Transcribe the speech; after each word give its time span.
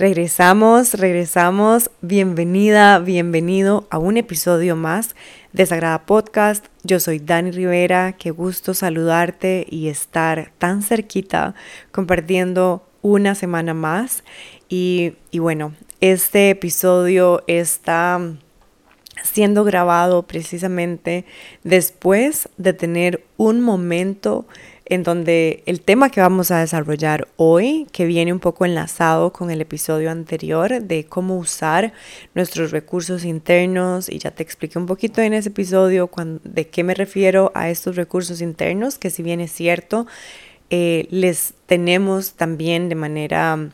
Regresamos, 0.00 0.94
regresamos. 0.94 1.90
Bienvenida, 2.00 2.98
bienvenido 3.00 3.86
a 3.90 3.98
un 3.98 4.16
episodio 4.16 4.74
más 4.74 5.14
de 5.52 5.66
Sagrada 5.66 6.06
Podcast. 6.06 6.64
Yo 6.84 7.00
soy 7.00 7.18
Dani 7.18 7.50
Rivera. 7.50 8.12
Qué 8.12 8.30
gusto 8.30 8.72
saludarte 8.72 9.66
y 9.68 9.88
estar 9.88 10.52
tan 10.56 10.82
cerquita 10.82 11.54
compartiendo 11.92 12.82
una 13.02 13.34
semana 13.34 13.74
más. 13.74 14.24
Y, 14.70 15.16
y 15.30 15.38
bueno, 15.38 15.74
este 16.00 16.48
episodio 16.48 17.44
está 17.46 18.22
siendo 19.22 19.64
grabado 19.64 20.22
precisamente 20.22 21.26
después 21.62 22.48
de 22.56 22.72
tener 22.72 23.22
un 23.36 23.60
momento 23.60 24.46
en 24.90 25.04
donde 25.04 25.62
el 25.66 25.80
tema 25.80 26.10
que 26.10 26.20
vamos 26.20 26.50
a 26.50 26.58
desarrollar 26.58 27.28
hoy, 27.36 27.86
que 27.92 28.06
viene 28.06 28.32
un 28.32 28.40
poco 28.40 28.64
enlazado 28.64 29.32
con 29.32 29.52
el 29.52 29.60
episodio 29.60 30.10
anterior 30.10 30.82
de 30.82 31.04
cómo 31.04 31.38
usar 31.38 31.92
nuestros 32.34 32.72
recursos 32.72 33.24
internos, 33.24 34.08
y 34.08 34.18
ya 34.18 34.32
te 34.32 34.42
expliqué 34.42 34.80
un 34.80 34.86
poquito 34.86 35.22
en 35.22 35.32
ese 35.32 35.50
episodio 35.50 36.10
de 36.42 36.66
qué 36.66 36.82
me 36.82 36.94
refiero 36.94 37.52
a 37.54 37.70
estos 37.70 37.94
recursos 37.94 38.40
internos, 38.40 38.98
que 38.98 39.10
si 39.10 39.22
bien 39.22 39.40
es 39.40 39.52
cierto, 39.52 40.08
eh, 40.70 41.06
les 41.10 41.54
tenemos 41.66 42.32
también 42.32 42.88
de 42.88 42.96
manera 42.96 43.70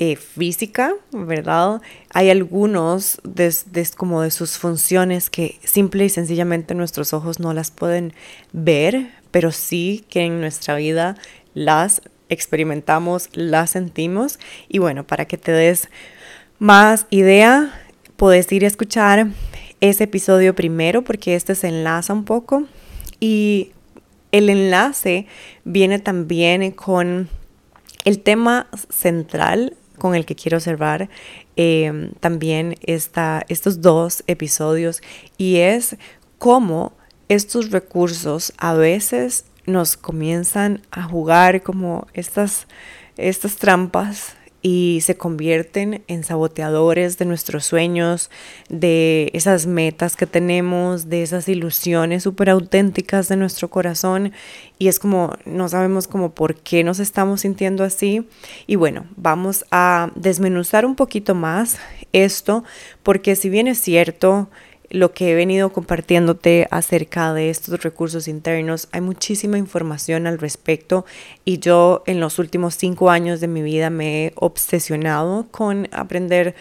eh, 0.00 0.14
física, 0.14 0.94
¿verdad? 1.10 1.82
Hay 2.12 2.30
algunos 2.30 3.20
de, 3.24 3.52
como 3.96 4.22
de 4.22 4.30
sus 4.30 4.56
funciones 4.56 5.28
que 5.28 5.58
simple 5.64 6.04
y 6.04 6.08
sencillamente 6.08 6.76
nuestros 6.76 7.12
ojos 7.12 7.40
no 7.40 7.52
las 7.52 7.72
pueden 7.72 8.12
ver, 8.52 9.10
pero 9.30 9.52
sí 9.52 10.04
que 10.08 10.22
en 10.22 10.40
nuestra 10.40 10.76
vida 10.76 11.16
las 11.54 12.02
experimentamos, 12.28 13.30
las 13.32 13.70
sentimos. 13.70 14.38
Y 14.68 14.78
bueno, 14.78 15.06
para 15.06 15.26
que 15.26 15.38
te 15.38 15.52
des 15.52 15.88
más 16.58 17.06
idea, 17.10 17.72
puedes 18.16 18.50
ir 18.52 18.64
a 18.64 18.68
escuchar 18.68 19.28
ese 19.80 20.04
episodio 20.04 20.54
primero 20.54 21.02
porque 21.02 21.34
este 21.34 21.54
se 21.54 21.68
enlaza 21.68 22.12
un 22.12 22.24
poco 22.24 22.64
y 23.20 23.72
el 24.32 24.50
enlace 24.50 25.26
viene 25.64 25.98
también 25.98 26.70
con 26.72 27.28
el 28.04 28.20
tema 28.20 28.68
central 28.90 29.76
con 29.98 30.14
el 30.14 30.24
que 30.24 30.36
quiero 30.36 30.58
observar 30.58 31.08
em, 31.56 32.12
también 32.20 32.76
esta, 32.82 33.44
estos 33.48 33.80
dos 33.80 34.22
episodios 34.26 35.02
y 35.36 35.56
es 35.56 35.96
cómo 36.38 36.92
estos 37.28 37.70
recursos 37.70 38.52
a 38.58 38.74
veces 38.74 39.44
nos 39.66 39.96
comienzan 39.96 40.82
a 40.90 41.02
jugar 41.02 41.62
como 41.62 42.06
estas, 42.14 42.66
estas 43.16 43.56
trampas 43.56 44.34
y 44.60 45.00
se 45.02 45.16
convierten 45.16 46.02
en 46.08 46.24
saboteadores 46.24 47.16
de 47.16 47.26
nuestros 47.26 47.64
sueños, 47.64 48.28
de 48.68 49.30
esas 49.32 49.66
metas 49.66 50.16
que 50.16 50.26
tenemos, 50.26 51.08
de 51.08 51.22
esas 51.22 51.48
ilusiones 51.48 52.24
súper 52.24 52.50
auténticas 52.50 53.28
de 53.28 53.36
nuestro 53.36 53.70
corazón. 53.70 54.32
Y 54.78 54.88
es 54.88 54.98
como, 54.98 55.34
no 55.44 55.68
sabemos 55.68 56.08
como 56.08 56.34
por 56.34 56.56
qué 56.56 56.82
nos 56.82 56.98
estamos 56.98 57.42
sintiendo 57.42 57.84
así. 57.84 58.26
Y 58.66 58.74
bueno, 58.74 59.06
vamos 59.16 59.64
a 59.70 60.10
desmenuzar 60.16 60.84
un 60.84 60.96
poquito 60.96 61.36
más 61.36 61.78
esto, 62.12 62.64
porque 63.04 63.36
si 63.36 63.48
bien 63.48 63.68
es 63.68 63.80
cierto, 63.80 64.48
lo 64.90 65.12
que 65.12 65.32
he 65.32 65.34
venido 65.34 65.72
compartiéndote 65.72 66.66
acerca 66.70 67.34
de 67.34 67.50
estos 67.50 67.82
recursos 67.82 68.28
internos. 68.28 68.88
Hay 68.92 69.00
muchísima 69.00 69.58
información 69.58 70.26
al 70.26 70.38
respecto 70.38 71.04
y 71.44 71.58
yo 71.58 72.02
en 72.06 72.20
los 72.20 72.38
últimos 72.38 72.74
cinco 72.74 73.10
años 73.10 73.40
de 73.40 73.48
mi 73.48 73.62
vida 73.62 73.90
me 73.90 74.26
he 74.26 74.32
obsesionado 74.36 75.46
con 75.50 75.88
aprender 75.92 76.54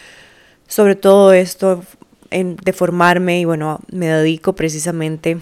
sobre 0.68 0.96
todo 0.96 1.32
esto, 1.32 1.84
en, 2.30 2.58
de 2.58 2.74
formarme 2.74 3.40
y 3.40 3.46
bueno, 3.46 3.80
me 3.92 4.08
dedico 4.08 4.54
precisamente 4.54 5.38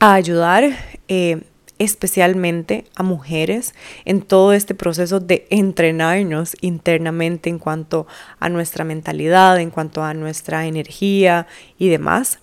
a 0.00 0.14
ayudar. 0.14 0.64
Eh, 1.08 1.42
especialmente 1.82 2.84
a 2.94 3.02
mujeres 3.02 3.74
en 4.04 4.22
todo 4.22 4.52
este 4.52 4.74
proceso 4.74 5.20
de 5.20 5.46
entrenarnos 5.50 6.56
internamente 6.60 7.50
en 7.50 7.58
cuanto 7.58 8.06
a 8.38 8.48
nuestra 8.48 8.84
mentalidad, 8.84 9.60
en 9.60 9.70
cuanto 9.70 10.02
a 10.02 10.14
nuestra 10.14 10.66
energía 10.66 11.46
y 11.78 11.88
demás, 11.88 12.38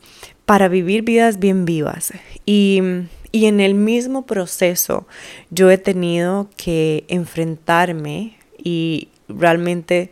para 0.45 0.67
vivir 0.67 1.03
vidas 1.03 1.39
bien 1.39 1.65
vivas. 1.65 2.13
Y, 2.45 2.81
y 3.31 3.45
en 3.45 3.59
el 3.59 3.75
mismo 3.75 4.25
proceso 4.25 5.07
yo 5.49 5.69
he 5.69 5.77
tenido 5.77 6.49
que 6.57 7.05
enfrentarme 7.07 8.37
y 8.57 9.09
realmente 9.27 10.11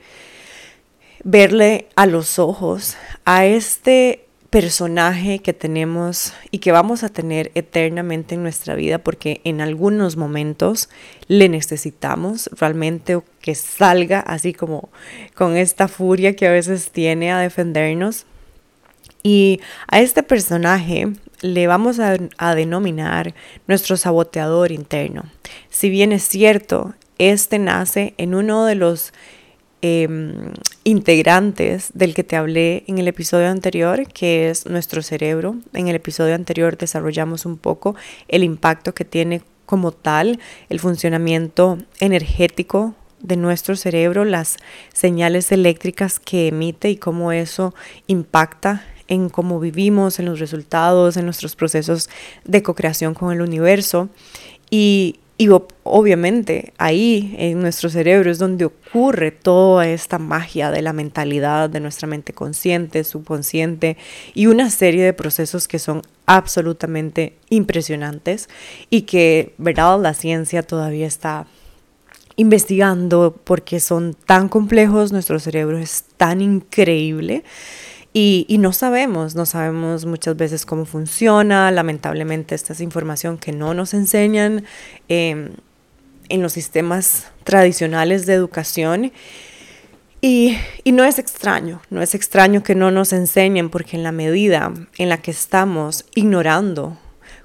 verle 1.24 1.88
a 1.96 2.06
los 2.06 2.40
ojos 2.40 2.96
a 3.26 3.46
este 3.46 4.27
personaje 4.50 5.40
que 5.40 5.53
tenemos 5.53 6.34
y 6.52 6.59
que 6.59 6.72
vamos 6.72 7.03
a 7.03 7.09
tener 7.09 7.52
eternamente 7.53 8.35
en 8.35 8.44
nuestra 8.44 8.75
vida 8.75 8.97
porque 8.97 9.41
en 9.44 9.59
algunos 9.59 10.16
momentos 10.16 10.90
le 11.28 11.50
necesitamos 11.50 12.50
realmente 12.53 13.19
que 13.41 13.56
salga 13.56 14.19
así 14.22 14.53
como 14.53 14.90
con 15.35 15.58
esta 15.58 15.88
furia 15.88 16.35
que 16.35 16.47
a 16.47 16.52
veces 16.52 16.91
tiene 16.91 17.31
a 17.31 17.40
defendernos. 17.40 18.25
Y 19.24 19.59
a 19.90 20.00
este 20.00 20.24
personaje 20.24 21.12
le 21.41 21.68
vamos 21.68 22.00
a, 22.00 22.56
denominar 22.56 23.34
nuestro 23.68 23.97
saboteador 23.97 24.72
interno. 24.72 25.24
Si 25.69 25.90
bien 25.90 26.14
es 26.14 26.24
cierto, 26.24 26.94
este 27.18 27.59
nace 27.59 28.14
en 28.18 28.35
uno 28.35 28.66
de 28.66 28.75
los 28.75 29.12
Em, 29.84 30.54
integrantes 30.86 31.92
del 31.94 32.16
que 32.16 32.24
te 32.24 32.36
hablé 32.36 32.84
en 32.88 32.98
el 32.98 33.08
episodio 33.08 33.50
anterior, 33.50 34.08
que 34.08 34.50
es 34.50 34.66
nuestro 34.66 35.04
cerebro. 35.04 35.58
En 35.74 35.88
el 35.88 35.96
episodio 35.96 36.34
anterior 36.34 36.78
desarrollamos 36.78 37.46
un 37.46 37.58
poco 37.58 37.96
el 38.28 38.44
impacto 38.44 38.96
que 38.96 39.06
tiene 39.06 39.44
como 39.68 39.92
tal 39.92 40.40
el 40.70 40.80
funcionamiento 40.80 41.78
energético 42.00 42.96
de 43.20 43.38
nuestro 43.38 43.76
cerebro, 43.76 44.26
las 44.26 44.58
señales 44.94 45.52
eléctricas 45.52 46.20
que 46.20 46.48
emite 46.48 46.90
y 46.90 46.98
cómo 46.98 47.32
eso 47.32 47.76
impacta 48.08 48.84
en 49.08 49.30
cómo 49.30 49.59
vivimos, 49.59 50.20
en 50.20 50.26
los 50.26 50.40
resultados, 50.40 51.18
en 51.18 51.26
nuestros 51.26 51.56
procesos 51.56 52.09
de 52.46 52.64
co-creación 52.64 53.14
con 53.14 53.32
el 53.32 53.42
universo. 53.42 54.09
Y 54.72 55.20
y 55.38 55.50
obviamente 55.84 56.74
ahí 56.80 57.36
en 57.38 57.62
nuestro 57.62 57.90
cerebro 57.90 58.31
es 58.31 58.40
donde 58.40 58.66
ocurre 58.66 59.31
toda 59.31 59.88
esta 59.88 60.18
magia 60.18 60.72
de 60.72 60.81
la 60.81 60.94
mentalidad, 60.94 61.70
de 61.70 61.80
nuestra 61.80 62.08
mente 62.08 62.34
consciente, 62.34 63.03
subconsciente 63.03 63.97
y 64.34 64.47
una 64.47 64.72
serie 64.72 65.03
de 65.03 65.14
procesos 65.14 65.68
que 65.68 65.78
son 65.78 66.02
absolutamente 66.26 67.38
impresionantes 67.50 68.50
y 68.90 69.03
que, 69.03 69.53
¿verdad? 69.59 70.02
La 70.02 70.16
ciencia 70.16 70.64
todavía 70.64 71.06
está 71.06 71.46
investigando 72.36 73.40
porque 73.44 73.80
son 73.80 74.16
tan 74.16 74.50
complejos, 74.50 75.12
nuestro 75.12 75.40
cerebro 75.40 75.78
es 75.78 76.06
tan 76.18 76.42
increíble 76.42 77.44
y, 78.13 78.57
no 78.59 78.73
sabemos, 78.73 79.35
no 79.35 79.45
sabemos 79.45 80.06
muchas 80.06 80.35
veces 80.35 80.66
cómo 80.66 80.85
funciona. 80.85 81.69
Lamentablemente 81.72 82.56
esta 82.56 82.73
es 82.73 82.81
información 82.81 83.38
que 83.38 83.51
no 83.51 83.73
nos 83.73 83.94
enseñan 83.94 84.66
em, 85.07 85.51
en 86.29 86.41
los 86.41 86.53
sistemas 86.53 87.28
tradicionales 87.44 88.25
de 88.25 88.34
educación. 88.34 89.12
Y, 90.19 90.57
no 90.85 91.03
es 91.03 91.19
extraño, 91.19 91.81
no 91.91 92.01
es 92.01 92.16
extraño 92.16 92.63
que 92.63 92.73
no 92.73 92.90
nos 92.90 93.13
enseñen 93.13 93.69
porque 93.69 93.97
en 93.97 94.03
la 94.03 94.12
medida 94.12 94.73
en 94.97 95.09
la 95.09 95.19
que 95.19 95.31
estamos 95.31 96.06
ignorando 96.16 96.97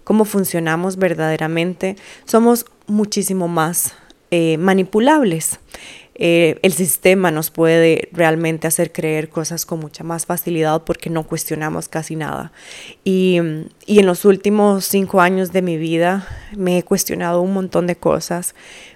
cómo 0.04 0.24
funcionamos 0.24 0.96
verdaderamente, 0.96 1.96
somos 2.24 2.64
muchísimo 2.86 3.46
más 3.46 3.94
eh, 4.30 4.56
manipulables. 4.56 5.60
Eh, 6.14 6.58
el 6.62 6.72
sistema 6.72 7.30
nos 7.30 7.50
puede 7.50 8.08
realmente 8.12 8.66
hacer 8.66 8.92
creer 8.92 9.28
cosas 9.28 9.64
con 9.64 9.80
mucha 9.80 10.04
más 10.04 10.26
facilidad 10.26 10.82
porque 10.82 11.10
no 11.10 11.26
cuestionamos 11.26 11.88
casi 11.88 12.16
nada. 12.16 12.52
Y, 13.04 13.38
y 13.86 13.98
en 13.98 14.06
los 14.06 14.24
últimos 14.24 14.84
cinco 14.84 15.20
años 15.20 15.52
de 15.52 15.62
mi 15.62 15.76
vida 15.76 16.26
me 16.56 16.78
he 16.78 16.82
cuestionado 16.82 17.40
un 17.40 17.54
montón 17.54 17.86
de 17.86 17.96
cosas, 17.96 18.54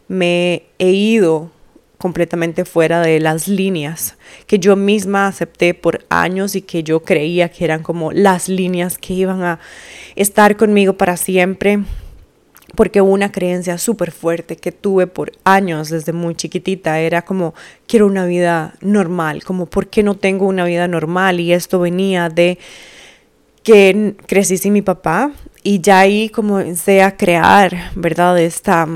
me 0.08 0.64
he 0.78 0.90
ido 0.90 1.50
completamente 1.98 2.64
fuera 2.64 3.00
de 3.00 3.20
las 3.20 3.48
líneas 3.48 4.16
que 4.46 4.58
yo 4.58 4.76
misma 4.76 5.26
acepté 5.26 5.74
por 5.74 6.04
años 6.10 6.54
y 6.54 6.62
que 6.62 6.82
yo 6.82 7.00
creía 7.00 7.48
que 7.48 7.64
eran 7.64 7.82
como 7.82 8.12
las 8.12 8.48
líneas 8.48 8.98
que 8.98 9.14
iban 9.14 9.42
a 9.42 9.60
estar 10.14 10.56
conmigo 10.56 10.92
para 10.94 11.16
siempre 11.16 11.80
porque 12.74 13.00
una 13.00 13.32
creencia 13.32 13.78
súper 13.78 14.10
fuerte 14.10 14.56
que 14.56 14.72
tuve 14.72 15.06
por 15.06 15.32
años 15.44 15.88
desde 15.88 16.12
muy 16.12 16.34
chiquitita 16.34 16.98
era 17.00 17.22
como 17.22 17.54
quiero 17.86 18.06
una 18.06 18.26
vida 18.26 18.74
normal, 18.80 19.44
como 19.44 19.66
por 19.66 19.88
qué 19.88 20.02
no 20.02 20.16
tengo 20.16 20.46
una 20.46 20.64
vida 20.64 20.88
normal 20.88 21.40
y 21.40 21.52
esto 21.52 21.80
venía 21.80 22.28
de 22.28 22.58
que 23.62 24.14
crecí 24.26 24.58
sin 24.58 24.72
mi 24.72 24.82
papá 24.82 25.32
y 25.62 25.80
ya 25.80 26.00
ahí 26.00 26.28
comencé 26.28 27.02
a 27.02 27.16
crear, 27.16 27.90
¿verdad? 27.94 28.38
Esta 28.38 28.86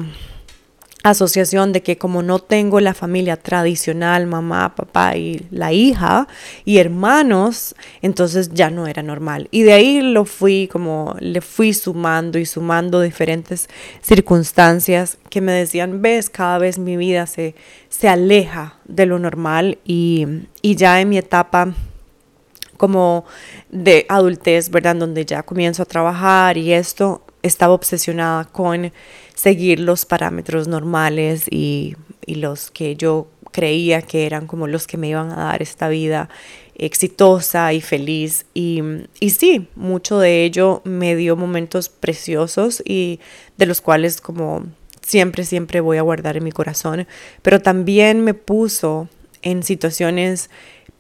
asociación 1.03 1.73
de 1.73 1.83
que 1.83 1.97
como 1.97 2.23
no 2.23 2.39
tengo 2.39 2.81
la 2.81 2.95
familia 2.95 3.37
tradicional, 3.37 4.27
mamá, 4.27 4.75
papá 4.75 5.17
y 5.17 5.47
la 5.51 5.73
hija 5.73 6.29
y 6.65 6.79
hermanos, 6.79 7.75
entonces 8.03 8.51
ya 8.53 8.71
no 8.71 8.87
era 8.87 9.03
normal. 9.03 9.49
Y 9.51 9.63
de 9.63 9.73
ahí 9.73 10.01
lo 10.03 10.25
fui 10.25 10.69
como, 10.71 11.17
le 11.21 11.41
fui 11.41 11.73
sumando 11.73 12.39
y 12.39 12.45
sumando 12.45 13.01
diferentes 13.01 13.69
circunstancias 14.03 15.19
que 15.31 15.41
me 15.41 15.53
decían, 15.53 16.03
ves, 16.03 16.29
cada 16.29 16.59
vez 16.59 16.79
mi 16.79 16.97
vida 16.97 17.27
se, 17.27 17.55
se 17.89 18.09
aleja 18.09 18.79
de 18.85 19.07
lo 19.07 19.19
normal 19.19 19.79
y, 19.85 20.27
y 20.61 20.77
ya 20.77 21.01
en 21.01 21.09
mi 21.09 21.19
etapa 21.19 21.73
como 22.77 23.27
de 23.69 24.07
adultez, 24.09 24.71
¿verdad? 24.71 24.97
Donde 24.97 25.27
ya 25.27 25.43
comienzo 25.43 25.83
a 25.83 25.87
trabajar 25.87 26.57
y 26.57 26.73
esto, 26.73 27.23
estaba 27.43 27.75
obsesionada 27.75 28.45
con 28.45 28.93
seguir 29.35 29.81
los 29.81 30.05
parámetros 30.07 30.69
normales 30.69 31.47
y, 31.51 31.97
los 32.27 32.71
que 32.71 32.95
yo 32.95 33.27
creía 33.51 34.03
que 34.03 34.25
eran 34.25 34.47
como 34.47 34.69
los 34.69 34.87
que 34.87 34.97
me 34.97 35.09
iban 35.09 35.33
a 35.33 35.47
dar 35.47 35.63
esta 35.63 35.89
vida 35.89 36.29
exitosa 36.77 37.73
y 37.73 37.81
feliz. 37.81 38.47
Y, 38.55 38.83
y, 39.19 39.31
sí, 39.31 39.67
mucho 39.75 40.21
de 40.21 40.45
ello 40.45 40.81
me 40.85 41.17
dio 41.17 41.35
momentos 41.35 41.89
preciosos 41.89 42.85
y 42.87 43.19
de 43.57 43.67
los 43.67 43.81
cuales 43.81 44.21
como 44.21 44.65
siempre, 45.03 45.45
siempre 45.45 45.81
voy 45.81 45.99
a 45.99 46.03
guardar 46.03 46.37
en 46.37 46.45
mi 46.45 46.53
corazón, 46.53 47.09
pero 47.43 47.61
también 47.61 48.23
me 48.23 48.35
puso 48.35 49.09
en 49.43 49.65
situaciones 49.65 50.51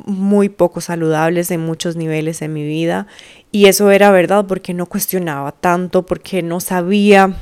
muy 0.06 0.48
poco 0.48 0.80
saludables 0.80 1.50
en 1.50 1.60
muchos 1.60 1.96
niveles 1.96 2.42
en 2.42 2.52
mi 2.52 2.64
vida 2.64 3.06
y 3.52 3.66
eso 3.66 3.90
era 3.90 4.10
verdad 4.10 4.46
porque 4.46 4.74
no 4.74 4.86
cuestionaba 4.86 5.52
tanto, 5.52 6.06
porque 6.06 6.42
no 6.42 6.60
sabía 6.60 7.36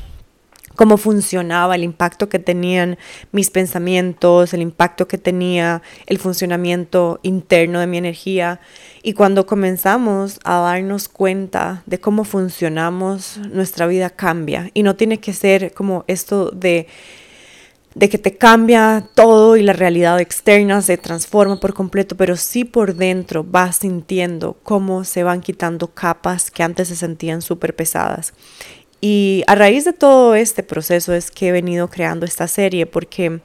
cómo 0.79 0.97
funcionaba, 0.97 1.75
el 1.75 1.83
impacto 1.83 2.29
que 2.29 2.39
tenían 2.39 2.99
mis 3.33 3.51
pensamientos, 3.51 4.55
el 4.55 4.63
impacto 4.63 5.09
que 5.09 5.19
tenía 5.19 5.83
el 6.07 6.19
funcionamiento 6.19 7.19
interno 7.25 7.81
de 7.81 7.89
mi 7.89 7.99
energía. 7.99 8.61
Y 9.03 9.15
cuando 9.15 9.45
comenzamos 9.45 10.39
a 10.45 10.61
darnos 10.61 11.09
cuenta 11.09 11.83
de 11.87 11.99
cómo 11.99 12.23
funcionamos, 12.23 13.41
nuestra 13.51 13.89
vida 13.89 14.09
cambia. 14.09 14.71
Y 14.73 14.85
no 14.85 14.95
tiene 14.95 15.19
que 15.19 15.33
ser 15.33 15.75
como 15.75 16.05
esto 16.07 16.53
de 16.53 16.87
de 17.99 18.09
que 18.09 18.19
te 18.19 18.37
cambia 18.37 19.09
todo 19.15 19.57
y 19.57 19.63
la 19.63 19.73
realidad 19.73 20.21
externa 20.21 20.81
se 20.83 20.97
transforma 20.97 21.59
por 21.59 21.75
completo, 21.75 22.17
pero 22.17 22.37
sí 22.37 22.65
por 22.65 22.95
dentro 22.95 23.43
vas 23.43 23.79
sintiendo 23.79 24.57
cómo 24.63 25.03
se 25.03 25.25
van 25.25 25.41
quitando 25.41 25.89
capas 25.89 26.53
que 26.53 26.63
antes 26.63 26.89
se 26.89 26.97
sentían 26.97 27.43
súper 27.43 27.75
pesadas. 27.75 28.35
Y 29.01 29.43
a 29.49 29.57
raíz 29.57 29.85
de 29.85 29.93
todo 29.93 30.37
este 30.37 30.63
proceso 30.63 31.13
es 31.13 31.33
que 31.33 31.49
he 31.49 31.53
venido 31.53 31.89
creando 31.89 32.25
esta 32.25 32.47
serie 32.47 32.87
porque 32.87 33.41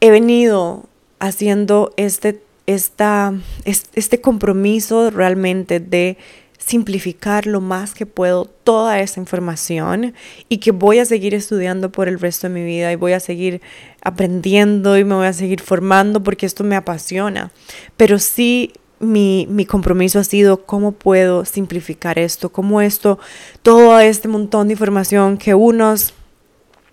he 0.00 0.10
venido 0.10 0.86
haciendo 1.18 1.92
este, 1.98 2.42
esta, 2.66 3.34
este 3.66 4.22
compromiso 4.22 5.10
realmente 5.10 5.80
de 5.80 6.16
simplificar 6.64 7.46
lo 7.46 7.60
más 7.60 7.94
que 7.94 8.06
puedo 8.06 8.44
toda 8.44 9.00
esa 9.00 9.18
información 9.18 10.14
y 10.48 10.58
que 10.58 10.70
voy 10.70 10.98
a 10.98 11.04
seguir 11.04 11.34
estudiando 11.34 11.90
por 11.90 12.06
el 12.06 12.20
resto 12.20 12.48
de 12.48 12.54
mi 12.54 12.64
vida 12.64 12.92
y 12.92 12.96
voy 12.96 13.12
a 13.12 13.20
seguir 13.20 13.60
aprendiendo 14.02 14.96
y 14.98 15.04
me 15.04 15.14
voy 15.14 15.26
a 15.26 15.32
seguir 15.32 15.60
formando 15.60 16.22
porque 16.22 16.46
esto 16.46 16.62
me 16.62 16.76
apasiona. 16.76 17.50
Pero 17.96 18.18
sí 18.18 18.72
mi, 19.00 19.46
mi, 19.50 19.64
compromiso 19.64 20.18
ha 20.18 20.24
sido 20.24 20.66
cómo 20.66 20.92
puedo 20.92 21.46
simplificar 21.46 22.18
esto, 22.18 22.50
cómo 22.50 22.82
esto, 22.82 23.18
todo 23.62 23.98
este 23.98 24.28
montón 24.28 24.68
de 24.68 24.74
información 24.74 25.38
que 25.38 25.54
unos 25.54 26.12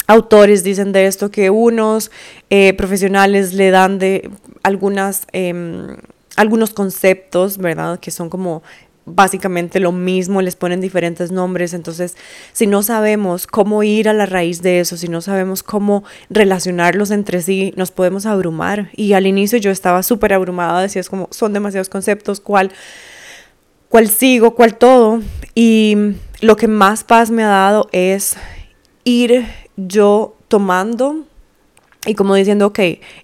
autores 0.08 0.64
dicen 0.64 0.94
de 0.94 1.06
esto, 1.06 1.30
que 1.30 1.50
unos 1.50 2.10
eh, 2.50 2.74
profesionales 2.74 3.54
le 3.54 3.70
dan 3.72 4.00
de 4.00 4.32
algunas... 4.64 5.28
Em, 5.34 5.98
algunos 6.38 6.70
conceptos, 6.70 7.58
¿verdad? 7.58 8.00
Que 8.00 8.12
son 8.12 8.30
como 8.30 8.62
básicamente 9.08 9.80
lo 9.80 9.92
mismo, 9.92 10.42
les 10.42 10.56
ponen 10.56 10.82
diferentes 10.82 11.32
nombres, 11.32 11.74
entonces 11.74 12.16
si 12.52 12.68
no 12.68 12.84
sabemos 12.84 13.48
cómo 13.48 13.82
ir 13.84 14.10
a 14.10 14.14
la 14.14 14.26
raíz 14.26 14.62
de 14.62 14.82
eso, 14.82 14.98
si 14.98 15.08
no 15.08 15.22
sabemos 15.22 15.64
cómo 15.64 16.04
relacionarlos 16.30 17.12
entre 17.12 17.42
sí, 17.42 17.74
nos 17.78 17.92
podemos 17.92 18.26
abrumar. 18.26 18.90
Y 18.96 19.14
al 19.14 19.26
inicio 19.26 19.58
yo 19.58 19.72
estaba 19.72 20.04
súper 20.04 20.34
abrumada, 20.34 20.82
decía, 20.82 21.00
es 21.00 21.10
como, 21.10 21.30
son 21.32 21.54
demasiados 21.54 21.90
conceptos, 21.90 22.42
¿cuál, 22.42 22.72
cuál 23.90 24.10
sigo, 24.10 24.54
cuál 24.56 24.78
todo? 24.78 25.22
Y 25.56 25.96
lo 26.42 26.58
que 26.58 26.68
más 26.68 27.04
paz 27.04 27.32
me 27.32 27.44
ha 27.44 27.48
dado 27.48 27.88
es 27.94 28.36
ir 29.06 29.46
yo 29.78 30.36
tomando 30.50 31.27
y 32.06 32.16
como 32.16 32.36
diciendo, 32.36 32.68
ok, 32.68 32.80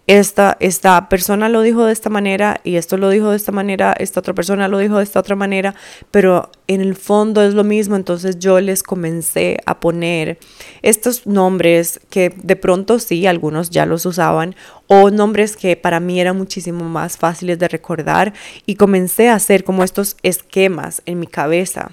esta, 0.08 0.58
esta 0.60 1.08
persona 1.08 1.48
lo 1.48 1.62
dijo 1.62 1.86
de 1.86 1.94
esta 1.94 2.10
manera 2.10 2.60
y 2.64 2.76
esto 2.76 2.98
lo 2.98 3.10
dijo 3.10 3.30
de 3.30 3.38
esta 3.38 3.52
manera, 3.52 3.94
esta 3.98 4.20
otra 4.20 4.34
persona 4.34 4.68
lo 4.68 4.78
dijo 4.78 4.98
de 4.98 5.04
esta 5.04 5.20
otra 5.20 5.36
manera, 5.36 5.74
pero 6.12 6.50
en 6.68 6.82
el 6.82 6.96
fondo 6.96 7.42
es 7.44 7.54
lo 7.54 7.64
mismo, 7.64 7.96
entonces 7.96 8.40
yo 8.40 8.60
les 8.60 8.84
comencé 8.84 9.58
a 9.66 9.80
poner 9.80 10.38
estos 10.82 11.26
nombres 11.28 12.02
que 12.10 12.34
de 12.36 12.56
pronto 12.56 13.00
sí, 13.00 13.26
algunos 13.26 13.70
ya 13.70 13.86
los 13.86 14.06
usaban, 14.06 14.56
o 14.88 15.12
nombres 15.12 15.56
que 15.56 15.78
para 15.78 16.02
mí 16.02 16.20
eran 16.20 16.38
muchísimo 16.38 16.84
más 16.84 17.18
fáciles 17.18 17.60
de 17.60 17.70
recordar 17.70 18.34
y 18.66 18.76
comencé 18.76 19.30
a 19.30 19.36
hacer 19.36 19.64
como 19.64 19.84
estos 19.84 20.18
esquemas 20.24 21.02
en 21.06 21.20
mi 21.20 21.28
cabeza 21.28 21.92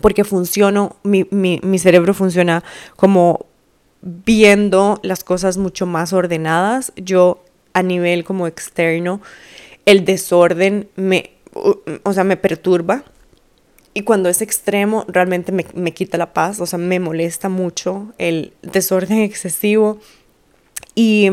porque 0.00 0.22
funciono, 0.22 0.96
mi, 1.02 1.26
mi, 1.32 1.58
mi, 1.64 1.78
cerebro 1.80 2.14
funciona 2.14 2.62
como 2.94 3.47
viendo 4.02 5.00
las 5.02 5.24
cosas 5.24 5.56
mucho 5.56 5.86
más 5.86 6.12
ordenadas. 6.12 6.92
Yo 6.96 7.44
a 7.72 7.82
nivel 7.82 8.24
como 8.24 8.46
externo, 8.46 9.20
el 9.86 10.04
desorden 10.04 10.88
me, 10.96 11.30
o 11.54 12.12
sea, 12.12 12.24
me 12.24 12.36
perturba. 12.36 13.04
Y 13.94 14.02
cuando 14.02 14.28
es 14.28 14.42
extremo, 14.42 15.04
realmente 15.08 15.50
me, 15.50 15.66
me 15.74 15.92
quita 15.92 16.18
la 16.18 16.32
paz, 16.32 16.60
o 16.60 16.66
sea, 16.66 16.78
me 16.78 17.00
molesta 17.00 17.48
mucho 17.48 18.12
el 18.18 18.52
desorden 18.62 19.18
excesivo. 19.18 19.98
Y, 20.94 21.30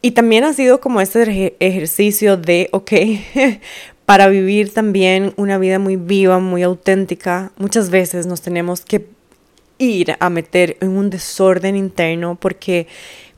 y 0.00 0.12
también 0.12 0.44
ha 0.44 0.52
sido 0.52 0.80
como 0.80 1.00
este 1.00 1.56
ejercicio 1.60 2.36
de, 2.36 2.68
ok, 2.72 2.92
para 4.06 4.28
vivir 4.28 4.72
también 4.72 5.34
una 5.36 5.58
vida 5.58 5.78
muy 5.78 5.96
viva, 5.96 6.38
muy 6.38 6.62
auténtica, 6.62 7.52
muchas 7.58 7.90
veces 7.90 8.26
nos 8.26 8.40
tenemos 8.40 8.80
que 8.80 9.06
ir 9.78 10.16
a 10.20 10.30
meter 10.30 10.76
en 10.80 10.90
un 10.90 11.10
desorden 11.10 11.76
interno 11.76 12.36
porque 12.36 12.86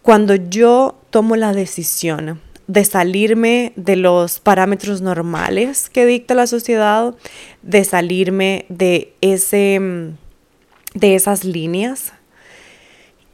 cuando 0.02 0.34
yo 0.34 0.98
tomo 1.10 1.37
la 1.37 1.52
decisión 1.52 2.40
de 2.66 2.84
salirme 2.84 3.72
de 3.76 3.97
los 3.97 4.40
parámetros 4.40 5.00
normales 5.00 5.90
que 5.90 6.06
dicta 6.06 6.35
la 6.35 6.47
sociedad, 6.47 7.14
de 7.62 7.85
salirme 7.85 8.64
de 8.68 9.12
ese 9.20 9.80
de 10.94 11.14
esas 11.14 11.44
líneas 11.44 12.12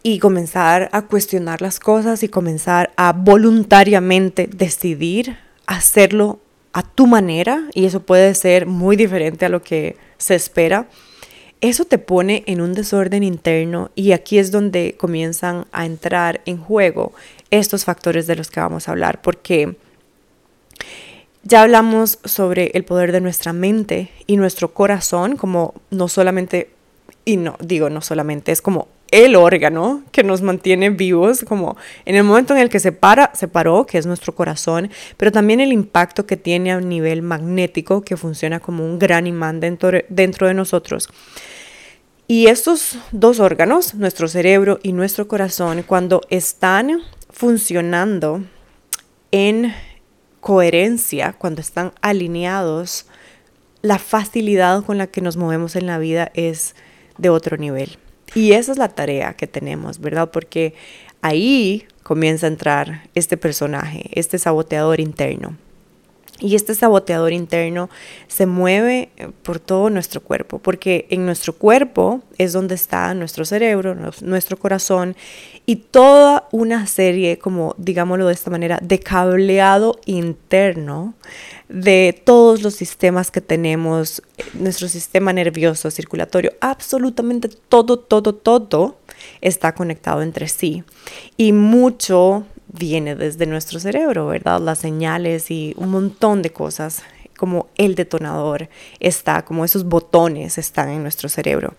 y 0.02 0.18
comenzar 0.18 0.88
a 0.92 1.02
cuestionar 1.02 1.62
las 1.62 1.80
cosas 1.80 2.22
y 2.22 2.28
comenzar 2.28 2.92
a 2.96 3.12
voluntariamente 3.12 4.46
decidir 4.46 5.38
hacerlo 5.66 6.38
a 6.72 6.82
tu 6.82 7.06
manera 7.06 7.64
y 7.74 7.86
eso 7.86 8.00
puede 8.00 8.34
ser 8.34 8.66
muy 8.66 8.96
diferente 8.96 9.46
a 9.46 9.48
lo 9.48 9.62
que 9.62 9.96
se 10.18 10.34
espera 10.34 10.88
eso 11.60 11.84
te 11.84 11.98
pone 11.98 12.44
en 12.46 12.60
un 12.60 12.74
desorden 12.74 13.22
interno 13.22 13.90
y 13.94 14.12
aquí 14.12 14.38
es 14.38 14.50
donde 14.50 14.94
comienzan 14.98 15.66
a 15.72 15.86
entrar 15.86 16.40
en 16.44 16.58
juego 16.58 17.12
estos 17.50 17.84
factores 17.84 18.26
de 18.26 18.36
los 18.36 18.50
que 18.50 18.60
vamos 18.60 18.88
a 18.88 18.92
hablar, 18.92 19.22
porque 19.22 19.76
ya 21.42 21.62
hablamos 21.62 22.18
sobre 22.24 22.72
el 22.74 22.84
poder 22.84 23.12
de 23.12 23.20
nuestra 23.20 23.52
mente 23.52 24.10
y 24.26 24.36
nuestro 24.36 24.74
corazón, 24.74 25.36
como 25.36 25.74
no 25.90 26.08
solamente, 26.08 26.70
y 27.24 27.36
no 27.36 27.56
digo 27.60 27.88
no 27.88 28.02
solamente, 28.02 28.52
es 28.52 28.60
como 28.60 28.88
el 29.10 29.36
órgano 29.36 30.02
que 30.12 30.24
nos 30.24 30.42
mantiene 30.42 30.90
vivos, 30.90 31.44
como 31.44 31.76
en 32.04 32.16
el 32.16 32.24
momento 32.24 32.54
en 32.54 32.60
el 32.60 32.68
que 32.68 32.80
se 32.80 32.92
para, 32.92 33.30
se 33.34 33.48
paró, 33.48 33.86
que 33.86 33.98
es 33.98 34.06
nuestro 34.06 34.34
corazón, 34.34 34.90
pero 35.16 35.32
también 35.32 35.60
el 35.60 35.72
impacto 35.72 36.26
que 36.26 36.36
tiene 36.36 36.72
a 36.72 36.80
nivel 36.80 37.22
magnético, 37.22 38.02
que 38.02 38.16
funciona 38.16 38.60
como 38.60 38.84
un 38.84 38.98
gran 38.98 39.26
imán 39.26 39.60
dentro, 39.60 39.90
dentro 40.08 40.48
de 40.48 40.54
nosotros. 40.54 41.08
Y 42.28 42.48
estos 42.48 42.98
dos 43.12 43.38
órganos, 43.38 43.94
nuestro 43.94 44.26
cerebro 44.26 44.80
y 44.82 44.92
nuestro 44.92 45.28
corazón, 45.28 45.84
cuando 45.86 46.22
están 46.28 47.00
funcionando 47.30 48.42
en 49.30 49.72
coherencia, 50.40 51.34
cuando 51.38 51.60
están 51.60 51.92
alineados, 52.00 53.06
la 53.82 53.98
facilidad 53.98 54.84
con 54.84 54.98
la 54.98 55.06
que 55.06 55.20
nos 55.20 55.36
movemos 55.36 55.76
en 55.76 55.86
la 55.86 55.98
vida 55.98 56.32
es 56.34 56.74
de 57.18 57.30
otro 57.30 57.56
nivel. 57.56 57.98
Y 58.34 58.52
esa 58.52 58.72
es 58.72 58.78
la 58.78 58.88
tarea 58.88 59.34
que 59.34 59.46
tenemos, 59.46 60.00
¿verdad? 60.00 60.30
Porque 60.30 60.74
ahí 61.22 61.86
comienza 62.02 62.46
a 62.46 62.50
entrar 62.50 63.02
este 63.14 63.36
personaje, 63.36 64.10
este 64.12 64.38
saboteador 64.38 65.00
interno. 65.00 65.56
Y 66.38 66.54
este 66.54 66.74
saboteador 66.74 67.32
interno 67.32 67.88
se 68.28 68.44
mueve 68.44 69.10
eh, 69.16 69.28
por 69.42 69.58
todo 69.58 69.88
nuestro 69.88 70.20
cuerpo, 70.20 70.58
porque 70.58 71.06
en 71.10 71.24
nuestro 71.24 71.54
cuerpo 71.54 72.22
es 72.36 72.52
donde 72.52 72.74
está 72.74 73.14
nuestro 73.14 73.44
cerebro, 73.44 73.96
nuestro 74.20 74.58
corazón 74.58 75.16
y 75.64 75.76
toda 75.76 76.46
una 76.52 76.86
serie, 76.86 77.38
como 77.38 77.74
digámoslo 77.78 78.26
de 78.26 78.34
esta 78.34 78.50
manera, 78.50 78.78
de 78.82 79.00
cableado 79.00 79.98
interno 80.04 81.14
de 81.68 82.20
todos 82.24 82.62
los 82.62 82.74
sistemas 82.74 83.30
que 83.30 83.40
tenemos, 83.40 84.22
nuestro 84.54 84.88
sistema 84.88 85.32
nervioso, 85.32 85.90
circulatorio, 85.90 86.52
absolutamente 86.60 87.48
todo, 87.68 87.98
todo, 87.98 88.34
todo 88.34 88.98
está 89.40 89.74
conectado 89.74 90.22
entre 90.22 90.48
sí. 90.48 90.84
Y 91.36 91.52
mucho 91.52 92.44
viene 92.68 93.14
desde 93.14 93.46
nuestro 93.46 93.80
cerebro, 93.80 94.26
¿verdad? 94.26 94.60
Las 94.60 94.78
señales 94.78 95.50
y 95.50 95.74
un 95.76 95.90
montón 95.90 96.42
de 96.42 96.50
cosas, 96.50 97.02
como 97.36 97.68
el 97.76 97.94
detonador 97.94 98.68
está, 98.98 99.44
como 99.44 99.64
esos 99.64 99.84
botones 99.84 100.58
están 100.58 100.88
en 100.88 101.02
nuestro 101.02 101.28
cerebro. 101.28 101.74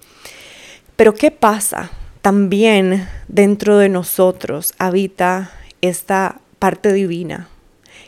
Pero 0.95 1.13
¿qué 1.13 1.31
pasa? 1.31 1.91
También 2.21 3.07
dentro 3.27 3.77
de 3.77 3.89
nosotros 3.89 4.73
habita 4.77 5.51
esta 5.81 6.39
parte 6.59 6.91
divina, 6.93 7.49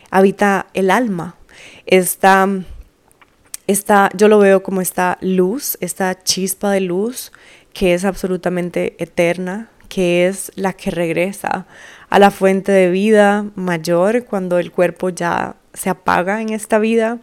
habita 0.09 0.67
el 0.73 0.91
alma, 0.91 1.35
esta, 1.85 2.47
esta, 3.67 4.09
yo 4.15 4.27
lo 4.27 4.39
veo 4.39 4.63
como 4.63 4.81
esta 4.81 5.17
luz, 5.21 5.77
esta 5.81 6.23
chispa 6.23 6.71
de 6.71 6.81
luz 6.81 7.31
que 7.73 7.93
es 7.93 8.05
absolutamente 8.05 8.95
eterna, 8.99 9.69
que 9.87 10.27
es 10.27 10.51
la 10.55 10.73
que 10.73 10.91
regresa 10.91 11.65
a 12.09 12.19
la 12.19 12.31
fuente 12.31 12.71
de 12.71 12.89
vida 12.89 13.45
mayor 13.55 14.25
cuando 14.25 14.57
el 14.57 14.71
cuerpo 14.71 15.09
ya 15.09 15.55
se 15.73 15.89
apaga 15.89 16.41
en 16.41 16.49
esta 16.49 16.79
vida. 16.79 17.19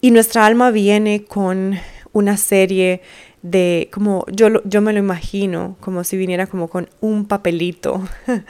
Y 0.00 0.10
nuestra 0.10 0.46
alma 0.46 0.70
viene 0.70 1.24
con 1.24 1.78
una 2.12 2.36
serie 2.36 3.02
de 3.42 3.88
como 3.92 4.24
yo, 4.30 4.62
yo 4.64 4.80
me 4.80 4.92
lo 4.92 4.98
imagino 4.98 5.76
como 5.80 6.02
si 6.02 6.16
viniera 6.16 6.46
como 6.46 6.68
con 6.68 6.88
un 7.00 7.26
papelito 7.26 8.02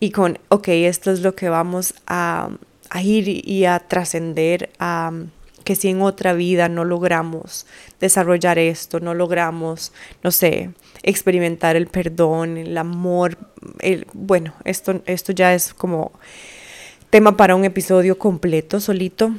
y 0.00 0.10
con 0.10 0.38
ok 0.48 0.68
esto 0.68 1.10
es 1.10 1.20
lo 1.20 1.34
que 1.34 1.48
vamos 1.48 1.94
a, 2.06 2.50
a 2.90 3.02
ir 3.02 3.28
y 3.28 3.64
a 3.64 3.78
trascender 3.78 4.70
a 4.78 5.12
que 5.66 5.74
si 5.74 5.88
en 5.88 6.00
otra 6.00 6.32
vida 6.32 6.68
no 6.68 6.84
logramos 6.84 7.66
desarrollar 7.98 8.58
esto, 8.58 9.00
no 9.00 9.14
logramos, 9.14 9.92
no 10.22 10.30
sé, 10.30 10.70
experimentar 11.02 11.74
el 11.74 11.88
perdón, 11.88 12.56
el 12.56 12.78
amor, 12.78 13.36
el, 13.80 14.06
bueno, 14.12 14.54
esto, 14.64 15.02
esto 15.06 15.32
ya 15.32 15.54
es 15.54 15.74
como 15.74 16.12
tema 17.10 17.36
para 17.36 17.54
un 17.54 17.64
episodio 17.64 18.18
completo 18.18 18.80
solito, 18.80 19.32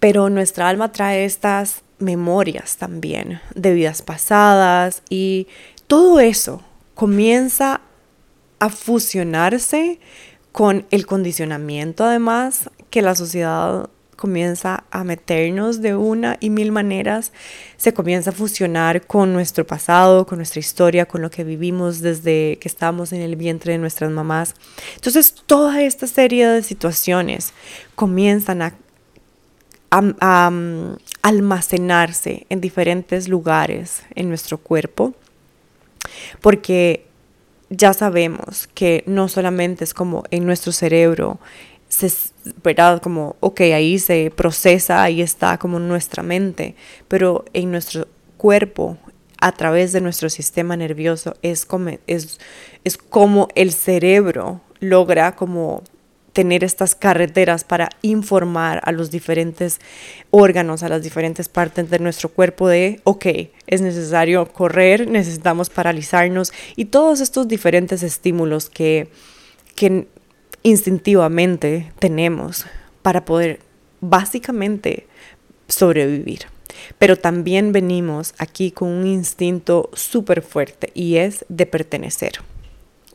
pero 0.00 0.28
nuestra 0.30 0.68
alma 0.68 0.92
trae 0.92 1.24
estas 1.24 1.82
memorias 1.98 2.76
también 2.76 3.40
de 3.54 3.72
vidas 3.72 4.02
pasadas 4.02 5.02
y 5.08 5.48
todo 5.86 6.20
eso 6.20 6.62
comienza 6.94 7.80
a 8.60 8.70
fusionarse 8.70 9.98
con 10.52 10.86
el 10.90 11.06
condicionamiento 11.06 12.04
además 12.04 12.70
que 12.90 13.02
la 13.02 13.14
sociedad 13.14 13.90
comienza 14.18 14.82
a 14.90 15.04
meternos 15.04 15.80
de 15.80 15.94
una 15.94 16.36
y 16.40 16.50
mil 16.50 16.72
maneras, 16.72 17.32
se 17.76 17.94
comienza 17.94 18.30
a 18.30 18.32
fusionar 18.32 19.06
con 19.06 19.32
nuestro 19.32 19.64
pasado, 19.64 20.26
con 20.26 20.38
nuestra 20.38 20.58
historia, 20.58 21.06
con 21.06 21.22
lo 21.22 21.30
que 21.30 21.44
vivimos 21.44 22.00
desde 22.00 22.58
que 22.60 22.66
estábamos 22.66 23.12
en 23.12 23.22
el 23.22 23.36
vientre 23.36 23.72
de 23.72 23.78
nuestras 23.78 24.10
mamás. 24.10 24.56
Entonces, 24.96 25.32
toda 25.46 25.82
esta 25.82 26.08
serie 26.08 26.48
de 26.48 26.62
situaciones 26.64 27.52
comienzan 27.94 28.60
a, 28.62 28.74
a 29.90 30.50
mm, 30.50 30.96
almacenarse 31.22 32.44
en 32.48 32.60
diferentes 32.60 33.28
lugares 33.28 34.02
en 34.16 34.28
nuestro 34.28 34.58
cuerpo, 34.58 35.14
porque 36.40 37.06
ya 37.70 37.92
sabemos 37.92 38.68
que 38.74 39.04
no 39.06 39.28
solamente 39.28 39.84
es 39.84 39.94
como 39.94 40.24
en 40.32 40.44
nuestro 40.44 40.72
cerebro, 40.72 41.38
se, 41.88 42.10
¿verdad? 42.62 43.00
Como, 43.02 43.36
ok, 43.40 43.60
ahí 43.60 43.98
se 43.98 44.30
procesa, 44.34 45.02
ahí 45.02 45.22
está 45.22 45.58
como 45.58 45.78
nuestra 45.78 46.22
mente, 46.22 46.74
pero 47.08 47.44
en 47.52 47.70
nuestro 47.70 48.08
cuerpo, 48.36 48.98
a 49.40 49.52
través 49.52 49.92
de 49.92 50.00
nuestro 50.00 50.30
sistema 50.30 50.76
nervioso, 50.76 51.36
es 51.42 51.64
como, 51.64 51.90
es, 52.06 52.38
es 52.84 52.98
como 52.98 53.48
el 53.54 53.72
cerebro 53.72 54.60
logra 54.80 55.34
como 55.34 55.82
tener 56.32 56.62
estas 56.62 56.94
carreteras 56.94 57.64
para 57.64 57.88
informar 58.02 58.80
a 58.84 58.92
los 58.92 59.10
diferentes 59.10 59.80
órganos, 60.30 60.84
a 60.84 60.88
las 60.88 61.02
diferentes 61.02 61.48
partes 61.48 61.90
de 61.90 61.98
nuestro 61.98 62.28
cuerpo 62.28 62.68
de, 62.68 63.00
ok, 63.02 63.26
es 63.66 63.80
necesario 63.80 64.46
correr, 64.52 65.08
necesitamos 65.08 65.68
paralizarnos 65.68 66.52
y 66.76 66.84
todos 66.84 67.20
estos 67.20 67.48
diferentes 67.48 68.04
estímulos 68.04 68.70
que, 68.70 69.08
que 69.74 70.06
instintivamente 70.62 71.92
tenemos 71.98 72.66
para 73.02 73.24
poder 73.24 73.60
básicamente 74.00 75.06
sobrevivir. 75.68 76.46
Pero 76.98 77.16
también 77.16 77.72
venimos 77.72 78.34
aquí 78.38 78.70
con 78.70 78.88
un 78.88 79.06
instinto 79.06 79.90
súper 79.94 80.42
fuerte 80.42 80.90
y 80.94 81.16
es 81.16 81.44
de 81.48 81.66
pertenecer 81.66 82.40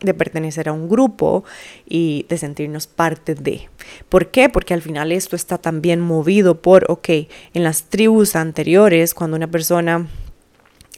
de 0.03 0.13
pertenecer 0.13 0.69
a 0.69 0.73
un 0.73 0.89
grupo 0.89 1.43
y 1.87 2.25
de 2.29 2.37
sentirnos 2.37 2.87
parte 2.87 3.35
de. 3.35 3.69
¿Por 4.09 4.31
qué? 4.31 4.49
Porque 4.49 4.73
al 4.73 4.81
final 4.81 5.11
esto 5.11 5.35
está 5.35 5.57
también 5.57 6.01
movido 6.01 6.61
por, 6.61 6.85
ok, 6.89 7.09
en 7.53 7.63
las 7.63 7.83
tribus 7.83 8.35
anteriores, 8.35 9.13
cuando 9.13 9.37
una 9.37 9.49
persona 9.49 10.07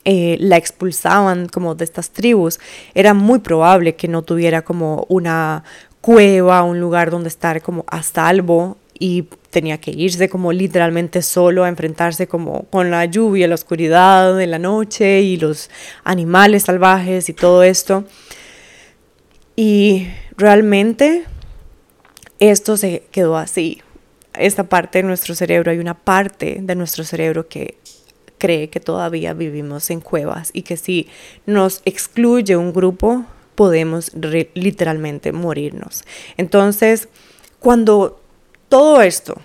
eh, 0.03 0.37
la 0.39 0.57
expulsaban 0.57 1.47
como 1.47 1.75
de 1.75 1.85
estas 1.85 2.09
tribus, 2.09 2.59
era 2.93 3.13
muy 3.13 3.39
probable 3.39 3.95
que 3.95 4.07
no 4.07 4.23
tuviera 4.23 4.63
como 4.63 5.05
una 5.07 5.63
cueva, 6.05 6.61
un 6.61 6.79
lugar 6.79 7.09
donde 7.09 7.29
estar 7.29 7.63
como 7.63 7.83
a 7.87 8.03
salvo 8.03 8.77
y 8.93 9.23
tenía 9.49 9.79
que 9.79 9.89
irse 9.89 10.29
como 10.29 10.53
literalmente 10.53 11.23
solo 11.23 11.63
a 11.63 11.67
enfrentarse 11.67 12.27
como 12.27 12.65
con 12.65 12.91
la 12.91 13.05
lluvia, 13.05 13.47
la 13.47 13.55
oscuridad 13.55 14.37
de 14.37 14.45
la 14.45 14.59
noche 14.59 15.21
y 15.21 15.37
los 15.37 15.71
animales 16.03 16.65
salvajes 16.65 17.27
y 17.27 17.33
todo 17.33 17.63
esto. 17.63 18.03
Y 19.55 20.07
realmente 20.37 21.23
esto 22.37 22.77
se 22.77 23.05
quedó 23.09 23.35
así. 23.35 23.81
Esta 24.35 24.65
parte 24.65 24.99
de 24.99 25.05
nuestro 25.05 25.33
cerebro, 25.33 25.71
hay 25.71 25.79
una 25.79 25.95
parte 25.95 26.59
de 26.61 26.75
nuestro 26.75 27.03
cerebro 27.03 27.47
que 27.47 27.79
cree 28.37 28.69
que 28.69 28.79
todavía 28.79 29.33
vivimos 29.33 29.89
en 29.89 30.01
cuevas 30.01 30.51
y 30.53 30.61
que 30.61 30.77
si 30.77 31.07
nos 31.47 31.81
excluye 31.83 32.55
un 32.55 32.73
grupo, 32.73 33.25
podemos 33.55 34.11
literalmente 34.53 35.31
morirnos. 35.31 36.03
Entonces, 36.37 37.07
cuando 37.59 38.21
todo 38.69 39.01
esto 39.01 39.35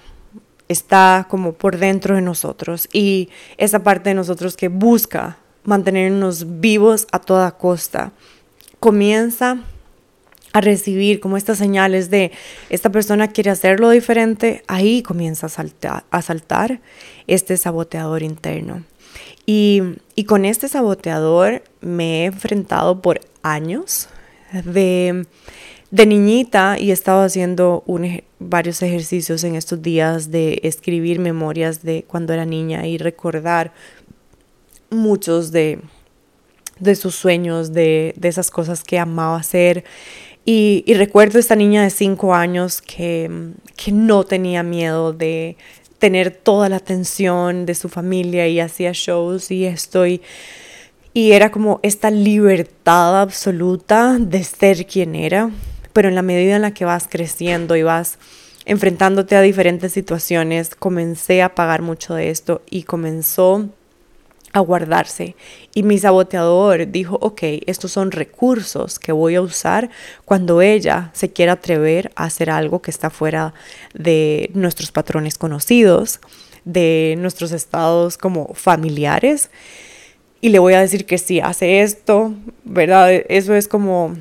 está 0.68 1.26
como 1.28 1.52
por 1.52 1.78
dentro 1.78 2.14
de 2.14 2.22
nosotros 2.22 2.88
y 2.92 3.28
esa 3.56 3.82
parte 3.82 4.10
de 4.10 4.14
nosotros 4.14 4.56
que 4.56 4.68
busca 4.68 5.38
mantenernos 5.64 6.60
vivos 6.60 7.06
a 7.12 7.18
toda 7.18 7.52
costa, 7.52 8.12
comienza 8.78 9.58
a 10.52 10.60
recibir 10.60 11.20
como 11.20 11.36
estas 11.36 11.58
señales 11.58 12.10
de 12.10 12.32
esta 12.70 12.90
persona 12.90 13.28
quiere 13.28 13.50
hacerlo 13.50 13.90
diferente, 13.90 14.64
ahí 14.66 15.02
comienza 15.02 15.46
a 15.46 16.22
saltar, 16.22 16.80
este 17.26 17.56
saboteador 17.56 18.22
interno. 18.22 18.84
Y, 19.46 19.82
y 20.14 20.24
con 20.24 20.44
este 20.44 20.68
saboteador 20.68 21.62
me 21.80 22.22
he 22.22 22.24
enfrentado 22.26 23.00
por 23.02 23.20
años 23.42 24.08
de, 24.64 25.26
de 25.90 26.06
niñita 26.06 26.78
y 26.78 26.90
he 26.90 26.92
estado 26.92 27.22
haciendo 27.22 27.84
varios 28.38 28.82
ejercicios 28.82 29.44
en 29.44 29.56
estos 29.56 29.82
días 29.82 30.30
de 30.30 30.60
escribir 30.62 31.18
memorias 31.18 31.82
de 31.82 32.04
cuando 32.06 32.32
era 32.32 32.44
niña 32.44 32.86
y 32.86 32.98
recordar 32.98 33.72
muchos 34.90 35.52
de, 35.52 35.80
de 36.78 36.94
sus 36.94 37.14
sueños, 37.14 37.72
de, 37.72 38.14
de 38.16 38.28
esas 38.28 38.50
cosas 38.50 38.84
que 38.84 38.98
amaba 38.98 39.36
hacer. 39.36 39.84
Y, 40.44 40.84
y, 40.86 40.94
recuerdo 40.94 41.38
esta 41.38 41.54
niña 41.54 41.82
de 41.82 41.90
cinco 41.90 42.34
años 42.34 42.80
que, 42.80 43.52
que 43.76 43.92
no 43.92 44.24
tenía 44.24 44.62
miedo 44.62 45.12
de 45.12 45.56
tener 46.00 46.32
toda 46.32 46.68
la 46.68 46.76
atención 46.76 47.64
de 47.66 47.76
su 47.76 47.88
familia 47.88 48.48
y 48.48 48.58
hacía 48.58 48.90
shows 48.92 49.52
y 49.52 49.66
estoy 49.66 50.20
y 51.12 51.32
era 51.32 51.50
como 51.50 51.80
esta 51.82 52.10
libertad 52.10 53.20
absoluta 53.20 54.16
de 54.18 54.44
ser 54.44 54.86
quien 54.86 55.14
era, 55.14 55.50
pero 55.92 56.08
en 56.08 56.14
la 56.14 56.22
medida 56.22 56.56
en 56.56 56.62
la 56.62 56.72
que 56.72 56.84
vas 56.84 57.08
creciendo 57.08 57.76
y 57.76 57.82
vas 57.82 58.18
enfrentándote 58.64 59.34
a 59.34 59.40
diferentes 59.40 59.92
situaciones, 59.92 60.74
comencé 60.74 61.42
a 61.42 61.54
pagar 61.54 61.82
mucho 61.82 62.14
de 62.14 62.30
esto 62.30 62.62
y 62.70 62.84
comenzó 62.84 63.68
a 64.52 64.60
guardarse. 64.60 65.36
Y 65.74 65.82
mi 65.82 65.98
saboteador 65.98 66.90
dijo, 66.90 67.18
ok, 67.20 67.42
estos 67.66 67.92
son 67.92 68.10
recursos 68.10 68.98
que 68.98 69.12
voy 69.12 69.34
a 69.36 69.42
usar 69.42 69.90
cuando 70.24 70.62
ella 70.62 71.10
se 71.12 71.32
quiera 71.32 71.52
atrever 71.52 72.12
a 72.16 72.24
hacer 72.24 72.50
algo 72.50 72.82
que 72.82 72.90
está 72.90 73.10
fuera 73.10 73.54
de 73.94 74.50
nuestros 74.54 74.90
patrones 74.90 75.38
conocidos, 75.38 76.20
de 76.64 77.14
nuestros 77.18 77.52
estados 77.52 78.18
como 78.18 78.52
familiares. 78.54 79.50
Y 80.40 80.48
le 80.48 80.58
voy 80.58 80.74
a 80.74 80.80
decir 80.80 81.06
que 81.06 81.18
si 81.18 81.40
hace 81.40 81.82
esto, 81.82 82.34
¿verdad? 82.64 83.12
Eso 83.28 83.54
es 83.54 83.68
como 83.68 84.16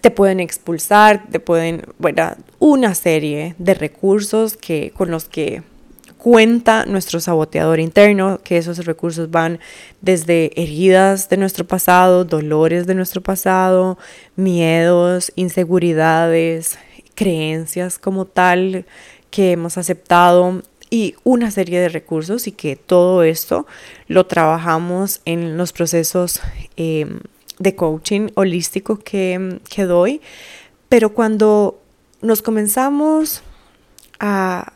te 0.00 0.10
pueden 0.10 0.40
expulsar, 0.40 1.28
te 1.30 1.38
pueden, 1.38 1.84
bueno, 1.98 2.34
una 2.58 2.94
serie 2.94 3.54
de 3.58 3.74
recursos 3.74 4.56
que, 4.56 4.90
con 4.96 5.10
los 5.10 5.26
que 5.26 5.62
cuenta 6.22 6.86
nuestro 6.86 7.18
saboteador 7.18 7.80
interno, 7.80 8.38
que 8.44 8.56
esos 8.56 8.84
recursos 8.84 9.32
van 9.32 9.58
desde 10.02 10.52
heridas 10.54 11.28
de 11.28 11.36
nuestro 11.36 11.66
pasado, 11.66 12.24
dolores 12.24 12.86
de 12.86 12.94
nuestro 12.94 13.20
pasado, 13.22 13.98
miedos, 14.36 15.32
inseguridades, 15.34 16.78
creencias 17.16 17.98
como 17.98 18.24
tal 18.24 18.86
que 19.30 19.50
hemos 19.50 19.76
aceptado 19.78 20.62
y 20.90 21.16
una 21.24 21.50
serie 21.50 21.80
de 21.80 21.88
recursos 21.88 22.46
y 22.46 22.52
que 22.52 22.76
todo 22.76 23.24
esto 23.24 23.66
lo 24.06 24.24
trabajamos 24.24 25.22
en 25.24 25.56
los 25.56 25.72
procesos 25.72 26.40
em, 26.76 27.18
de 27.58 27.74
coaching 27.74 28.28
holístico 28.34 28.96
que, 28.96 29.58
que 29.68 29.86
doy. 29.86 30.20
Pero 30.88 31.14
cuando 31.14 31.80
nos 32.20 32.42
comenzamos 32.42 33.42
a 34.20 34.72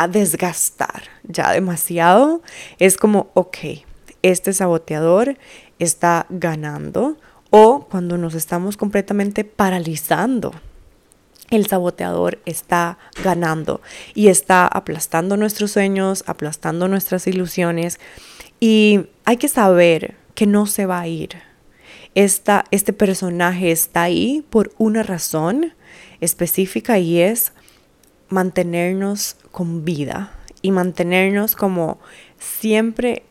a 0.00 0.08
desgastar 0.08 1.02
ya 1.24 1.52
demasiado, 1.52 2.42
es 2.78 2.96
como, 2.96 3.30
ok, 3.34 3.56
este 4.22 4.54
saboteador 4.54 5.36
está 5.78 6.24
ganando 6.30 7.18
o 7.50 7.86
cuando 7.90 8.16
nos 8.16 8.34
estamos 8.34 8.78
completamente 8.78 9.44
paralizando. 9.44 10.54
El 11.50 11.66
saboteador 11.66 12.38
está 12.46 12.96
ganando 13.22 13.82
y 14.14 14.28
está 14.28 14.66
aplastando 14.66 15.36
nuestros 15.36 15.72
sueños, 15.72 16.24
aplastando 16.26 16.88
nuestras 16.88 17.26
ilusiones 17.26 18.00
y 18.58 19.06
hay 19.26 19.36
que 19.36 19.48
saber 19.48 20.14
que 20.34 20.46
no 20.46 20.64
se 20.64 20.86
va 20.86 21.00
a 21.00 21.08
ir. 21.08 21.42
Esta, 22.14 22.64
este 22.70 22.94
personaje 22.94 23.70
está 23.70 24.02
ahí 24.04 24.46
por 24.48 24.72
una 24.78 25.02
razón 25.02 25.74
específica 26.20 26.98
y 26.98 27.20
es 27.20 27.52
mantenernos 28.30 29.36
con 29.50 29.84
vida 29.84 30.32
y 30.62 30.70
mantenernos 30.70 31.56
como 31.56 31.98
siempre 32.38 33.24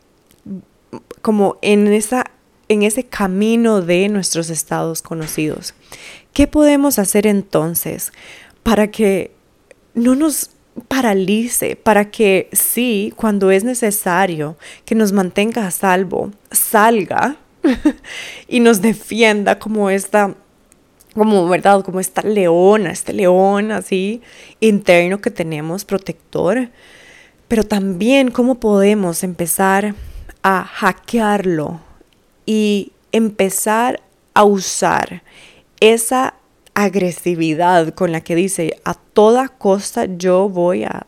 como 1.22 1.56
en 1.62 1.88
esa 1.88 2.24
en 2.68 2.84
ese 2.84 3.04
camino 3.04 3.82
de 3.82 4.08
nuestros 4.08 4.48
estados 4.48 5.02
conocidos. 5.02 5.74
¿Qué 6.32 6.46
podemos 6.46 7.00
hacer 7.00 7.26
entonces 7.26 8.12
para 8.62 8.92
que 8.92 9.32
no 9.94 10.14
nos 10.14 10.50
paralice, 10.86 11.74
para 11.74 12.10
que 12.10 12.48
sí, 12.52 13.12
cuando 13.16 13.50
es 13.50 13.64
necesario 13.64 14.56
que 14.84 14.94
nos 14.94 15.12
mantenga 15.12 15.66
a 15.66 15.70
salvo, 15.72 16.30
salga 16.52 17.36
y 18.48 18.60
nos 18.60 18.80
defienda 18.80 19.58
como 19.58 19.90
esta 19.90 20.36
como, 21.14 21.48
¿verdad? 21.48 21.82
Como 21.84 22.00
esta 22.00 22.22
leona, 22.22 22.90
este 22.90 23.12
león 23.12 23.72
así 23.72 24.22
interno 24.60 25.20
que 25.20 25.30
tenemos, 25.30 25.84
protector, 25.84 26.70
pero 27.48 27.64
también 27.64 28.30
cómo 28.30 28.60
podemos 28.60 29.24
empezar 29.24 29.94
a 30.42 30.64
hackearlo 30.64 31.80
y 32.46 32.92
empezar 33.12 34.00
a 34.34 34.44
usar 34.44 35.22
esa 35.80 36.34
agresividad 36.74 37.94
con 37.94 38.12
la 38.12 38.20
que 38.20 38.34
dice 38.34 38.80
a 38.84 38.94
toda 38.94 39.48
costa 39.48 40.06
yo 40.06 40.48
voy 40.48 40.84
a 40.84 41.06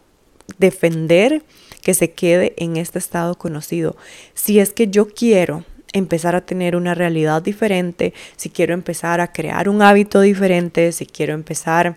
defender 0.59 1.45
que 1.83 1.95
se 1.95 2.13
quede 2.13 2.55
en 2.57 2.77
este 2.77 2.99
estado 2.99 3.37
conocido. 3.37 3.97
Si 4.35 4.61
es 4.61 4.73
que 4.73 4.89
yo 4.89 5.09
quiero 5.09 5.65
empezar 5.93 6.35
a 6.35 6.41
tener 6.41 6.77
una 6.77 6.95
realidad 6.95 7.43
diferente, 7.43 8.15
si 8.37 8.51
quiero 8.51 8.75
empezar 8.75 9.21
a 9.21 9.33
crear 9.33 9.69
un 9.69 9.83
hábito 9.83 10.21
diferente, 10.21 10.93
si 10.93 11.07
quiero 11.07 11.35
empezar 11.35 11.97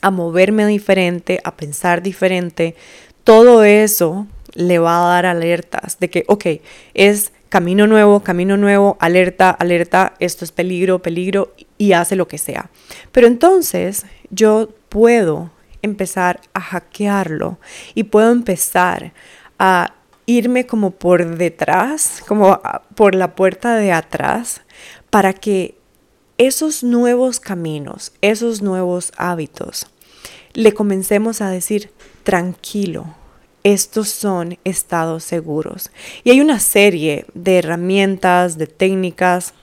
a 0.00 0.10
moverme 0.10 0.66
diferente, 0.66 1.40
a 1.44 1.56
pensar 1.56 2.02
diferente, 2.02 2.74
todo 3.24 3.64
eso 3.64 4.26
le 4.54 4.78
va 4.78 5.04
a 5.04 5.14
dar 5.14 5.26
alertas 5.26 5.98
de 6.00 6.10
que, 6.10 6.24
ok, 6.26 6.46
es 6.94 7.32
camino 7.48 7.86
nuevo, 7.86 8.20
camino 8.20 8.56
nuevo, 8.56 8.96
alerta, 8.98 9.50
alerta, 9.50 10.14
esto 10.18 10.44
es 10.44 10.52
peligro, 10.52 11.00
peligro, 11.00 11.52
y 11.78 11.92
hace 11.92 12.16
lo 12.16 12.26
que 12.26 12.38
sea. 12.38 12.70
Pero 13.12 13.26
entonces 13.26 14.06
yo 14.30 14.70
puedo 14.88 15.50
empezar 15.82 16.40
a 16.54 16.60
hackearlo 16.60 17.58
y 17.94 18.04
puedo 18.04 18.30
empezar 18.32 19.12
a 19.58 19.94
irme 20.26 20.66
como 20.66 20.92
por 20.92 21.36
detrás, 21.36 22.22
como 22.26 22.60
por 22.94 23.14
la 23.14 23.34
puerta 23.34 23.76
de 23.76 23.92
atrás, 23.92 24.62
para 25.10 25.32
que 25.32 25.76
esos 26.38 26.82
nuevos 26.82 27.40
caminos, 27.40 28.12
esos 28.20 28.62
nuevos 28.62 29.12
hábitos, 29.16 29.86
le 30.54 30.72
comencemos 30.72 31.40
a 31.40 31.50
decir, 31.50 31.90
tranquilo, 32.24 33.14
estos 33.64 34.08
son 34.08 34.58
estados 34.64 35.24
seguros. 35.24 35.90
Y 36.24 36.30
hay 36.30 36.40
una 36.40 36.58
serie 36.58 37.26
de 37.34 37.58
herramientas, 37.58 38.58
de 38.58 38.66
técnicas 38.66 39.54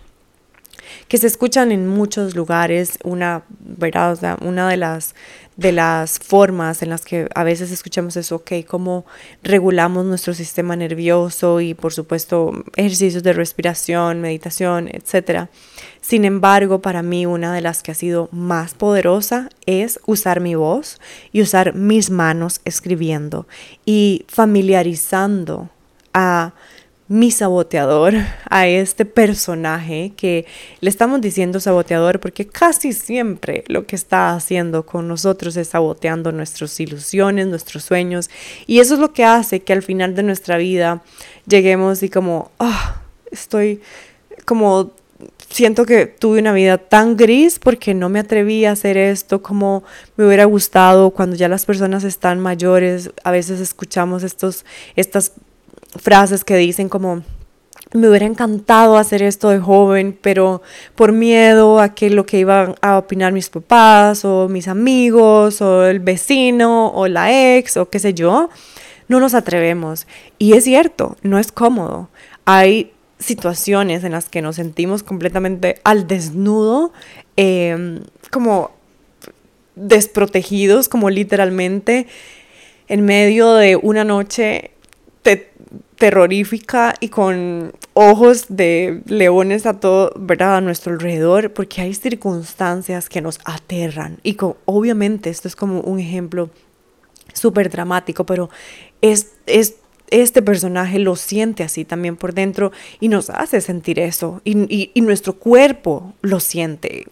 que 1.08 1.18
se 1.18 1.28
escuchan 1.28 1.72
en 1.72 1.88
muchos 1.88 2.36
lugares, 2.36 2.98
una, 3.04 3.44
¿verdad? 3.60 4.38
una 4.42 4.70
de 4.70 4.78
las, 4.78 5.16
de 5.60 5.74
las 5.74 6.20
formas 6.20 6.82
en 6.82 6.90
las 6.90 7.04
que 7.04 7.28
a 7.36 7.44
veces 7.44 7.70
escuchamos 7.70 8.16
eso, 8.16 8.38
ok, 8.38 8.52
cómo 8.66 9.06
regulamos 9.44 10.06
nuestro 10.06 10.34
sistema 10.34 10.78
nervioso 10.78 11.60
y 11.60 11.74
por 11.74 11.92
supuesto 11.92 12.64
ejercicios 12.78 13.24
de 13.24 13.34
respiración, 13.34 14.22
meditación, 14.22 14.88
etc. 14.88 15.50
Sin 16.00 16.24
embargo, 16.24 16.82
para 16.82 17.04
mí 17.04 17.26
una 17.26 17.54
de 17.54 17.60
las 17.60 17.84
que 17.84 17.92
ha 17.92 17.96
sido 17.96 18.30
más 18.32 18.74
poderosa 18.74 19.50
es 19.66 20.00
usar 20.06 20.40
mi 20.40 20.56
voz 20.56 21.02
y 21.34 21.42
usar 21.42 21.76
mis 21.76 22.10
manos 22.10 22.62
escribiendo 22.64 23.46
y 23.86 24.26
familiarizando 24.30 25.70
a 26.14 26.54
mi 27.10 27.32
saboteador, 27.32 28.14
a 28.52 28.68
este 28.68 29.04
personaje 29.04 30.14
que 30.16 30.46
le 30.80 30.92
estamos 30.92 31.20
diciendo 31.22 31.60
saboteador 31.60 32.20
porque 32.20 32.46
casi 32.46 32.94
siempre 32.94 33.64
lo 33.68 33.88
que 33.88 33.96
está 33.96 34.36
haciendo 34.36 34.86
con 34.86 35.08
nosotros 35.08 35.58
es 35.58 35.70
saboteando 35.70 36.32
nuestras 36.32 36.80
ilusiones, 36.80 37.48
nuestros 37.48 37.84
sueños 37.84 38.30
y 38.68 38.80
eso 38.80 38.94
es 38.94 39.00
lo 39.00 39.12
que 39.12 39.26
hace 39.26 39.62
que 39.62 39.74
al 39.74 39.82
final 39.82 40.14
de 40.14 40.22
nuestra 40.22 40.58
vida 40.58 41.02
lleguemos 41.48 42.04
y 42.04 42.10
como, 42.10 42.52
ah, 42.60 43.02
estoy 43.32 43.82
como 44.46 44.92
siento 45.50 45.86
que 45.86 46.06
tuve 46.06 46.40
una 46.40 46.54
vida 46.54 46.78
tan 46.78 47.18
gris 47.18 47.58
porque 47.58 47.96
no 47.96 48.10
me 48.10 48.20
atreví 48.20 48.66
a 48.66 48.74
hacer 48.74 48.98
esto 48.98 49.42
como 49.42 49.84
me 50.16 50.28
hubiera 50.28 50.46
gustado 50.46 51.10
cuando 51.10 51.36
ya 51.36 51.50
las 51.50 51.66
personas 51.66 52.04
están 52.04 52.40
mayores. 52.40 53.12
A 53.24 53.32
veces 53.32 53.60
escuchamos 53.60 54.24
estos, 54.24 54.64
estas 54.96 55.34
frases 55.96 56.44
que 56.44 56.56
dicen 56.56 56.90
como, 56.90 57.24
me 57.94 58.08
hubiera 58.08 58.26
encantado 58.26 58.98
hacer 58.98 59.24
esto 59.24 59.50
de 59.50 59.60
joven, 59.60 60.18
pero 60.22 60.62
por 60.96 61.12
miedo 61.12 61.80
a 61.80 61.96
que 61.96 62.10
lo 62.10 62.26
que 62.26 62.40
iban 62.40 62.76
a 62.82 62.98
opinar 62.98 63.34
mis 63.34 63.50
papás 63.50 64.24
o 64.26 64.48
mis 64.48 64.68
amigos 64.68 65.62
o 65.62 65.86
el 65.86 66.00
vecino 66.00 66.90
o 66.90 67.08
la 67.08 67.58
ex 67.58 67.78
o 67.78 67.90
qué 67.90 68.00
sé 68.00 68.14
yo, 68.14 68.50
no 69.08 69.20
nos 69.20 69.34
atrevemos. 69.34 70.06
Y 70.38 70.54
es 70.54 70.66
cierto, 70.66 71.18
no 71.24 71.40
es 71.40 71.52
cómodo. 71.52 72.10
Hay 72.46 72.92
situaciones 73.18 74.04
en 74.04 74.14
las 74.14 74.30
que 74.30 74.42
nos 74.42 74.56
sentimos 74.56 75.04
completamente 75.04 75.82
al 75.84 76.08
desnudo, 76.08 76.94
em, 77.36 78.02
como 78.32 78.72
desprotegidos, 79.76 80.90
como 80.90 81.10
literalmente 81.10 82.08
en 82.88 83.06
medio 83.06 83.54
de 83.54 83.76
una 83.76 84.04
noche 84.04 84.72
terrorífica 86.00 86.96
y 87.00 87.10
con 87.10 87.74
ojos 87.94 88.46
de 88.48 89.04
leones 89.06 89.66
a 89.66 89.80
todo, 89.80 90.12
¿verdad? 90.16 90.56
A 90.56 90.62
nuestro 90.62 90.94
alrededor, 90.94 91.54
porque 91.54 91.82
hay 91.82 91.94
circunstancias 91.94 93.10
que 93.10 93.22
nos 93.22 93.40
aterran. 93.44 94.18
Y 94.24 94.38
obviamente 94.66 95.30
esto 95.30 95.48
es 95.48 95.56
como 95.56 95.82
un 95.82 96.00
ejemplo 96.00 96.50
súper 97.34 97.70
dramático, 97.70 98.26
pero 98.26 98.50
es, 99.02 99.34
es 99.46 99.76
este 100.12 100.42
personaje 100.42 101.00
lo 101.00 101.16
siente 101.16 101.64
así 101.64 101.86
también 101.86 102.16
por 102.16 102.34
dentro 102.34 102.72
y 103.00 103.10
nos 103.10 103.30
hace 103.30 103.62
sentir 103.62 104.00
eso 104.00 104.42
y, 104.44 104.92
nuestro 105.02 105.34
cuerpo 105.34 106.14
lo 106.22 106.40
siente. 106.40 107.08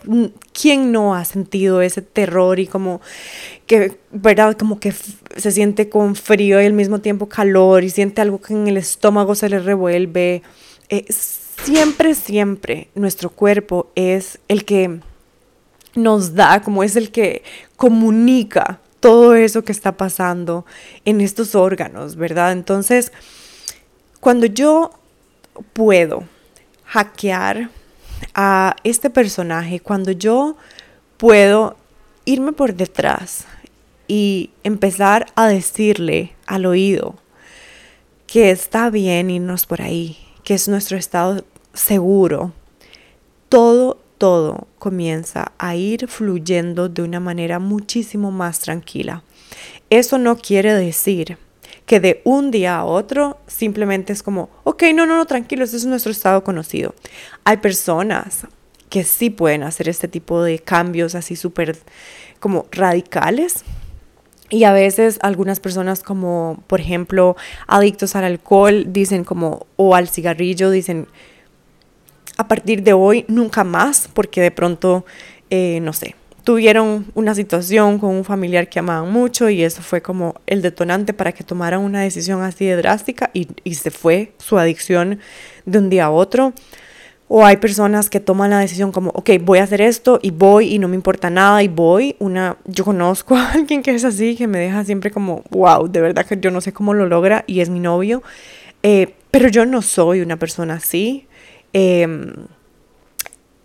¿Quién 0.54 0.92
no 0.92 1.16
ha 1.16 1.26
sentido 1.26 1.82
ese 1.82 2.02
terror 2.02 2.60
y 2.60 2.68
como 2.68 3.02
que, 3.66 3.98
verdad, 4.12 4.56
como 4.58 4.80
que 4.80 4.92
se 4.92 5.52
siente 5.52 5.90
con 5.90 6.16
frío 6.16 6.62
y 6.62 6.66
al 6.66 6.74
mismo 6.74 7.00
tiempo 7.00 7.28
calor 7.28 7.84
y 7.84 7.90
siente 7.90 8.22
algo 8.22 8.42
que 8.42 8.54
en 8.54 8.68
el 8.68 8.78
estómago 8.78 9.36
se 9.36 9.50
le 9.50 9.60
revuelve? 9.60 10.44
Eh, 10.90 11.06
siempre, 11.10 12.14
siempre 12.14 12.90
nuestro 12.94 13.30
cuerpo 13.30 13.92
es 13.96 14.40
el 14.48 14.66
que 14.66 15.00
nos 15.96 16.36
da, 16.36 16.62
como 16.62 16.84
es 16.84 16.96
el 16.96 17.12
que 17.12 17.44
comunica 17.76 18.80
todo 19.00 19.36
eso 19.36 19.64
que 19.64 19.72
está 19.72 19.98
pasando 19.98 20.66
en 21.06 21.22
estos 21.22 21.56
órganos, 21.56 22.16
¿verdad? 22.16 22.52
Entonces, 22.52 23.12
cuando 24.20 24.46
yo 24.46 24.92
puedo 25.74 26.24
hackear 26.86 27.70
a 28.34 28.76
este 28.84 29.10
personaje, 29.10 29.80
cuando 29.80 30.12
yo 30.12 30.58
puedo 31.18 31.76
irme 32.26 32.54
por 32.54 32.74
detrás 32.74 33.46
y 34.08 34.52
empezar 34.64 35.28
a 35.36 35.48
decirle 35.48 36.34
al 36.46 36.66
oído 36.66 37.16
que 38.26 38.52
está 38.52 38.90
bien 38.90 39.30
irnos 39.30 39.66
por 39.66 39.82
ahí, 39.82 40.18
que 40.44 40.54
es 40.54 40.68
nuestro 40.68 40.98
estado 40.98 41.46
seguro, 41.74 42.52
todo 43.50 44.00
todo 44.18 44.68
comienza 44.80 45.52
a 45.58 45.76
ir 45.76 46.08
fluyendo 46.08 46.90
de 46.90 47.02
una 47.02 47.20
manera 47.20 47.60
muchísimo 47.60 48.32
más 48.32 48.60
tranquila. 48.60 49.24
Eso 49.90 50.18
no 50.18 50.38
quiere 50.38 50.74
decir 50.74 51.38
que 51.86 52.00
de 52.00 52.22
un 52.26 52.52
día 52.52 52.78
a 52.78 52.86
otro 52.86 53.40
simplemente 53.48 54.12
es 54.12 54.22
como, 54.22 54.50
ok, 54.66 54.84
no, 54.94 55.06
no, 55.06 55.16
no, 55.16 55.26
tranquilo, 55.26 55.64
ese 55.64 55.78
es 55.78 55.86
nuestro 55.86 56.12
estado 56.12 56.44
conocido. 56.44 56.94
Hay 57.46 57.58
personas 57.58 58.46
que 58.90 59.04
sí 59.04 59.30
pueden 59.30 59.64
hacer 59.64 59.90
este 59.90 60.08
tipo 60.08 60.44
de 60.44 60.60
cambios 60.60 61.16
así 61.16 61.36
súper 61.36 61.78
como 62.40 62.66
radicales. 62.72 63.64
Y 64.50 64.64
a 64.64 64.72
veces 64.72 65.20
algunas 65.22 65.60
personas 65.60 66.02
como, 66.02 66.64
por 66.68 66.80
ejemplo, 66.80 67.36
adictos 67.68 68.16
al 68.16 68.24
alcohol, 68.24 68.86
dicen 68.88 69.26
como, 69.26 69.68
o 69.76 69.94
al 69.94 70.08
cigarrillo, 70.08 70.70
dicen, 70.70 71.08
a 72.38 72.48
partir 72.48 72.84
de 72.84 72.94
hoy 72.94 73.26
nunca 73.28 73.64
más, 73.64 74.10
porque 74.14 74.42
de 74.42 74.52
pronto, 74.52 75.06
eh, 75.50 75.80
no 75.82 75.94
sé, 75.94 76.16
tuvieron 76.44 77.08
una 77.14 77.36
situación 77.36 78.00
con 78.00 78.12
un 78.12 78.24
familiar 78.24 78.70
que 78.70 78.80
amaban 78.80 79.12
mucho 79.12 79.50
y 79.50 79.64
eso 79.64 79.82
fue 79.82 80.02
como 80.02 80.36
el 80.46 80.62
detonante 80.62 81.14
para 81.14 81.34
que 81.34 81.44
tomaran 81.44 81.82
una 81.82 82.02
decisión 82.02 82.42
así 82.42 82.66
de 82.66 82.78
drástica 82.78 83.32
y, 83.34 83.48
y 83.64 83.76
se 83.76 83.92
fue 83.92 84.32
su 84.38 84.58
adicción 84.58 85.20
de 85.66 85.80
un 85.80 85.90
día 85.90 86.06
a 86.06 86.12
otro. 86.12 86.54
O 87.30 87.46
hay 87.46 87.58
personas 87.58 88.10
que 88.10 88.22
toman 88.22 88.52
la 88.52 88.60
decisión 88.60 88.94
como, 88.94 89.10
ok, 89.10 89.32
voy 89.42 89.60
a 89.60 89.64
hacer 89.64 89.82
esto 89.82 90.18
y 90.22 90.32
voy 90.32 90.74
y 90.74 90.80
no 90.80 90.88
me 90.88 90.96
importa 90.96 91.30
nada 91.30 91.62
y 91.62 91.68
voy. 91.68 92.16
Una, 92.20 92.56
yo 92.64 92.86
conozco 92.86 93.36
a 93.36 93.52
alguien 93.52 93.84
que 93.84 93.94
es 93.94 94.06
así, 94.06 94.38
que 94.38 94.48
me 94.48 94.60
deja 94.60 94.86
siempre 94.86 95.12
como, 95.12 95.44
wow, 95.50 95.90
de 95.90 96.00
verdad 96.00 96.26
que 96.26 96.38
yo 96.40 96.52
no 96.52 96.62
sé 96.62 96.72
cómo 96.72 96.94
lo 96.94 97.06
logra 97.06 97.44
y 97.46 97.60
es 97.60 97.70
mi 97.70 97.82
novio. 97.82 98.24
Eh, 98.84 99.14
pero 99.32 99.50
yo 99.50 99.66
no 99.66 99.82
soy 99.82 100.22
una 100.22 100.38
persona 100.38 100.76
así. 100.76 101.28
Em, 101.74 102.34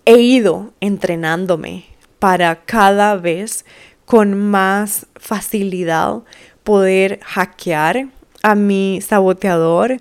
he 0.04 0.18
ido 0.18 0.72
entrenándome 0.80 1.84
para 2.18 2.56
cada 2.56 3.16
vez 3.16 3.64
con 4.04 4.34
más 4.36 5.06
facilidad 5.16 6.22
poder 6.64 7.20
hackear 7.22 8.08
a 8.42 8.54
mi 8.54 9.00
saboteador 9.00 9.98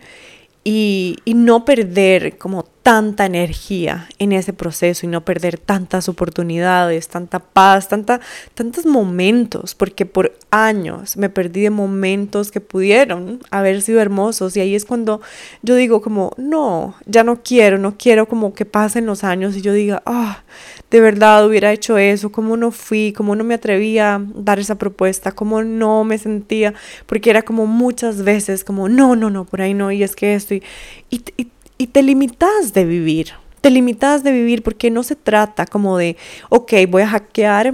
y, 0.63 1.17
no 1.25 1.65
perder 1.65 2.37
como 2.37 2.63
tanta 2.83 3.27
energía 3.27 4.07
en 4.17 4.31
ese 4.31 4.53
proceso 4.53 5.05
y 5.05 5.09
no 5.09 5.23
perder 5.23 5.59
tantas 5.59 6.09
oportunidades, 6.09 7.07
tanta 7.07 7.39
paz, 7.39 7.87
tanta, 7.87 8.21
tantos 8.55 8.87
momentos, 8.87 9.75
porque 9.75 10.07
por 10.07 10.33
años 10.49 11.15
me 11.15 11.29
perdí 11.29 11.61
de 11.61 11.69
momentos 11.69 12.49
que 12.51 12.59
pudieron 12.59 13.39
haber 13.51 13.83
sido 13.83 14.01
hermosos. 14.01 14.57
Y 14.57 14.61
ahí 14.61 14.75
es 14.75 14.85
cuando 14.85 15.21
yo 15.61 15.75
digo 15.75 16.01
como, 16.01 16.31
no, 16.37 16.95
ya 17.05 17.23
no 17.23 17.43
quiero, 17.43 17.77
no 17.77 17.97
quiero 17.97 18.27
como 18.27 18.53
que 18.53 18.65
pasen 18.65 19.05
los 19.05 19.23
años 19.23 19.55
y 19.55 19.61
yo 19.61 19.73
diga, 19.73 20.01
ah, 20.07 20.43
de 20.89 20.99
verdad 20.99 21.45
hubiera 21.45 21.71
hecho 21.71 21.99
eso, 21.99 22.31
cómo 22.31 22.57
no 22.57 22.71
fui, 22.71 23.13
cómo 23.15 23.35
no 23.35 23.43
me 23.43 23.53
atrevía 23.53 24.15
a 24.15 24.21
dar 24.33 24.59
esa 24.59 24.75
propuesta, 24.75 25.31
cómo 25.31 25.63
no 25.63 26.03
me 26.03 26.17
sentía, 26.17 26.73
porque 27.05 27.29
era 27.29 27.43
como 27.43 27.67
muchas 27.67 28.23
veces 28.23 28.63
como, 28.63 28.89
no, 28.89 29.15
no, 29.15 29.29
no, 29.29 29.45
por 29.45 29.61
ahí 29.61 29.73
no, 29.73 29.91
y 29.91 30.03
es 30.03 30.15
que 30.15 30.33
esto, 30.33 30.55
y, 30.55 30.61
te 31.87 32.03
limitas 32.03 32.73
de 32.73 32.85
vivir, 32.85 33.33
te 33.61 33.69
limitas 33.69 34.23
de 34.23 34.31
vivir 34.31 34.63
porque 34.63 34.89
no 34.89 35.03
se 35.03 35.15
trata 35.15 35.65
como 35.65 35.97
de, 35.97 36.17
ok, 36.49 36.73
voy 36.89 37.03
a 37.03 37.07
hackear 37.07 37.73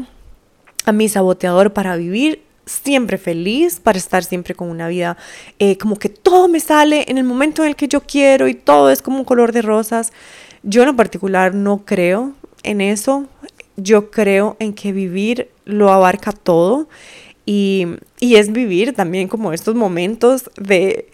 a 0.86 0.92
mi 0.92 1.10
saboteador 1.10 1.74
para 1.74 1.96
vivir 1.96 2.44
siempre 2.66 3.18
feliz, 3.18 3.80
para 3.80 3.98
estar 3.98 4.24
siempre 4.24 4.54
con 4.54 4.70
una 4.70 4.88
vida 4.88 5.18
eh, 5.60 5.78
como 5.78 5.98
que 5.98 6.10
todo 6.10 6.48
me 6.48 6.60
sale 6.60 7.06
en 7.08 7.18
el 7.18 7.24
momento 7.24 7.64
en 7.64 7.70
el 7.70 7.76
que 7.76 7.88
yo 7.88 8.02
quiero 8.02 8.48
y 8.48 8.54
todo 8.54 8.92
es 8.92 9.02
como 9.02 9.18
un 9.18 9.26
color 9.26 9.52
de 9.52 9.62
rosas. 9.62 10.12
Yo 10.64 10.84
en 10.84 10.96
particular 10.96 11.56
no 11.56 11.86
creo 11.86 12.34
en 12.64 12.82
eso. 12.82 13.26
Yo 13.78 14.12
creo 14.12 14.58
en 14.60 14.74
que 14.74 14.92
vivir 14.92 15.50
lo 15.66 15.92
abarca 15.92 16.32
todo 16.32 16.90
y, 17.46 17.88
es 18.20 18.52
vivir 18.52 18.94
también 18.94 19.28
como 19.28 19.54
estos 19.54 19.76
momentos 19.76 20.50
de, 20.58 21.10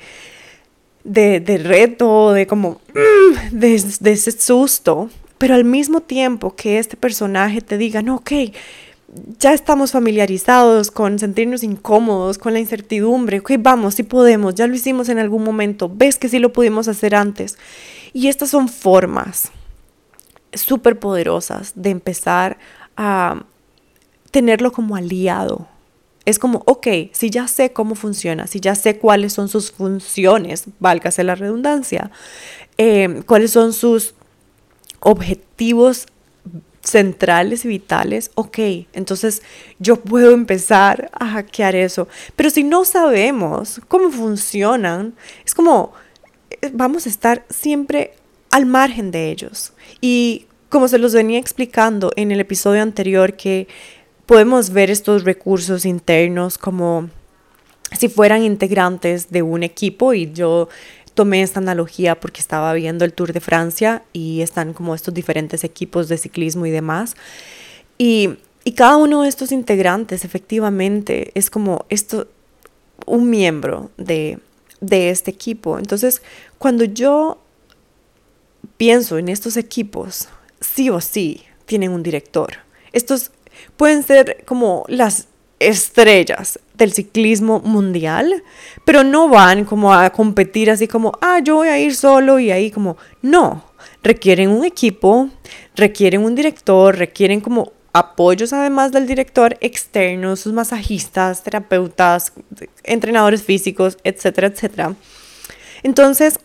de, 1.04 1.62
reto, 1.63 2.34
de 2.34 2.48
como, 2.48 2.82
mm, 2.94 3.58
de, 3.58 3.76
ese 3.76 4.32
susto, 4.32 5.10
pero 5.38 5.56
al 5.56 5.66
mismo 5.66 6.02
tiempo 6.02 6.56
que 6.56 6.80
este 6.80 6.98
personaje 6.98 7.62
te 7.62 7.78
diga, 7.78 8.02
no, 8.02 8.16
ok, 8.16 8.32
ya 9.39 9.54
estamos 9.54 9.92
familiarizados 9.92 10.89
con 10.89 11.20
sentirnos 11.20 11.63
incómodos, 11.63 12.38
con 12.38 12.54
la 12.54 12.60
incertidumbre, 12.60 13.39
ok, 13.39 13.54
vamos, 13.60 13.96
sí 13.96 14.04
podemos, 14.04 14.56
ya 14.56 14.68
lo 14.68 14.76
hicimos 14.76 15.10
en 15.10 15.20
algún 15.20 15.44
momento, 15.44 15.92
ves 15.94 16.18
que 16.18 16.30
sí 16.30 16.39
lo 16.39 16.54
pudimos 16.54 16.88
hacer 16.88 17.16
antes. 17.16 17.58
Y 18.13 18.28
estas 18.28 18.50
son 18.50 18.70
formas 18.70 19.52
súper 20.54 21.00
poderosas 21.00 21.74
de 21.76 21.89
empezar 21.89 22.58
a 22.96 23.44
tenerlo 24.32 24.72
como 24.72 24.96
aliado. 24.96 25.68
Es 26.25 26.39
como, 26.39 26.63
ok, 26.65 26.88
si 27.12 27.29
ya 27.29 27.47
sé 27.47 27.73
cómo 27.73 27.95
funciona, 27.95 28.47
si 28.47 28.59
ya 28.59 28.75
sé 28.75 28.97
cuáles 28.97 29.33
son 29.33 29.49
sus 29.49 29.71
funciones, 29.71 30.65
válgase 30.79 31.23
la 31.23 31.36
redundancia, 31.36 32.12
eh, 32.77 33.23
cuáles 33.25 33.51
son 33.51 33.73
sus 33.73 34.13
objetivos 35.01 36.05
centrales 36.81 37.65
y 37.65 37.69
vitales, 37.69 38.31
ok, 38.36 38.57
entonces 38.93 39.41
yo 39.79 39.97
puedo 39.97 40.31
empezar 40.31 41.09
a 41.13 41.27
hackear 41.27 41.75
eso. 41.75 42.07
Pero 42.36 42.49
si 42.49 42.63
no 42.63 42.86
sabemos 42.86 43.81
cómo 43.88 44.09
funcionan, 44.12 45.15
es 45.45 45.53
como 45.53 45.93
eh, 46.49 46.71
vamos 46.73 47.05
a 47.05 47.09
estar 47.09 47.45
siempre 47.49 48.13
al 48.51 48.65
margen 48.65 49.12
de 49.12 49.31
ellos. 49.31 49.73
Y 50.01 50.47
como 50.69 50.88
se 50.88 50.97
los 50.97 51.13
venía 51.13 51.39
explicando 51.39 52.12
en 52.15 52.31
el 52.31 52.39
episodio 52.39 52.81
anterior, 52.81 53.36
que 53.36 53.67
podemos 54.25 54.69
ver 54.69 54.89
estos 54.89 55.23
recursos 55.23 55.86
internos 55.86 56.57
como 56.57 57.09
si 57.97 58.09
fueran 58.09 58.43
integrantes 58.43 59.29
de 59.29 59.41
un 59.41 59.63
equipo 59.63 60.13
y 60.13 60.31
yo 60.31 60.69
tomé 61.13 61.43
esta 61.43 61.59
analogía 61.59 62.19
porque 62.19 62.41
estaba 62.41 62.73
viendo 62.73 63.05
el 63.05 63.13
Tour 63.13 63.33
de 63.33 63.39
Francia 63.39 64.03
y 64.13 64.41
están 64.41 64.73
como 64.73 64.95
estos 64.95 65.13
diferentes 65.13 65.63
equipos 65.63 66.07
de 66.07 66.17
ciclismo 66.17 66.65
y 66.65 66.71
demás. 66.71 67.15
Y, 67.97 68.38
y 68.63 68.71
cada 68.71 68.97
uno 68.97 69.21
de 69.21 69.29
estos 69.29 69.51
integrantes 69.51 70.25
efectivamente 70.25 71.31
es 71.36 71.49
como 71.49 71.86
esto, 71.89 72.27
un 73.05 73.29
miembro 73.29 73.91
de, 73.97 74.39
de 74.81 75.09
este 75.09 75.29
equipo. 75.29 75.77
Entonces, 75.77 76.21
cuando 76.57 76.83
yo 76.83 77.39
pienso 78.77 79.17
en 79.17 79.29
estos 79.29 79.55
equipos, 79.55 80.29
sí 80.59 80.89
o 80.89 80.99
sí 80.99 81.43
tienen 81.65 81.91
un 81.91 82.01
director. 82.01 82.53
Estos 82.91 83.31
pueden 83.78 84.04
ser 84.04 84.44
como 84.46 84.86
las 84.88 85.28
estrellas 85.60 86.60
del 86.74 86.94
ciclismo 86.94 87.60
mundial, 87.60 88.44
pero 88.86 89.04
no 89.04 89.30
van 89.30 89.66
como 89.66 89.94
a 89.94 90.10
competir 90.10 90.70
así 90.70 90.88
como, 90.88 91.13
ah, 91.22 91.39
yo 91.44 91.56
voy 91.56 91.68
a 91.70 91.80
ir 91.80 91.96
solo 91.96 92.39
y 92.39 92.52
ahí 92.52 92.72
como, 92.72 92.98
no, 93.22 93.63
requieren 94.02 94.50
un 94.50 94.66
equipo, 94.66 95.30
requieren 95.76 96.24
un 96.24 96.36
director, 96.36 96.98
requieren 96.98 97.42
como 97.42 97.72
apoyos 97.94 98.54
además 98.54 98.92
del 98.92 99.06
director 99.06 99.56
externo, 99.62 100.36
sus 100.36 100.52
masajistas, 100.52 101.44
terapeutas, 101.44 102.34
entrenadores 102.84 103.44
físicos, 103.44 103.98
etcétera, 104.04 104.48
etcétera. 104.48 104.96
Entonces, 105.84 106.39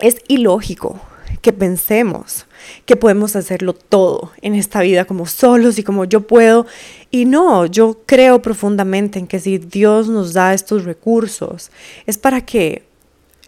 es 0.00 0.16
ilógico 0.28 1.00
que 1.42 1.52
pensemos 1.52 2.46
que 2.84 2.96
podemos 2.96 3.36
hacerlo 3.36 3.72
todo 3.72 4.32
en 4.42 4.54
esta 4.54 4.80
vida 4.80 5.04
como 5.04 5.26
solos 5.26 5.78
y 5.78 5.82
como 5.82 6.04
yo 6.04 6.26
puedo. 6.26 6.66
Y 7.10 7.24
no, 7.24 7.66
yo 7.66 8.00
creo 8.06 8.42
profundamente 8.42 9.18
en 9.18 9.26
que 9.26 9.38
si 9.38 9.58
Dios 9.58 10.08
nos 10.08 10.32
da 10.32 10.54
estos 10.54 10.84
recursos, 10.84 11.70
es 12.06 12.18
para 12.18 12.40
que 12.40 12.84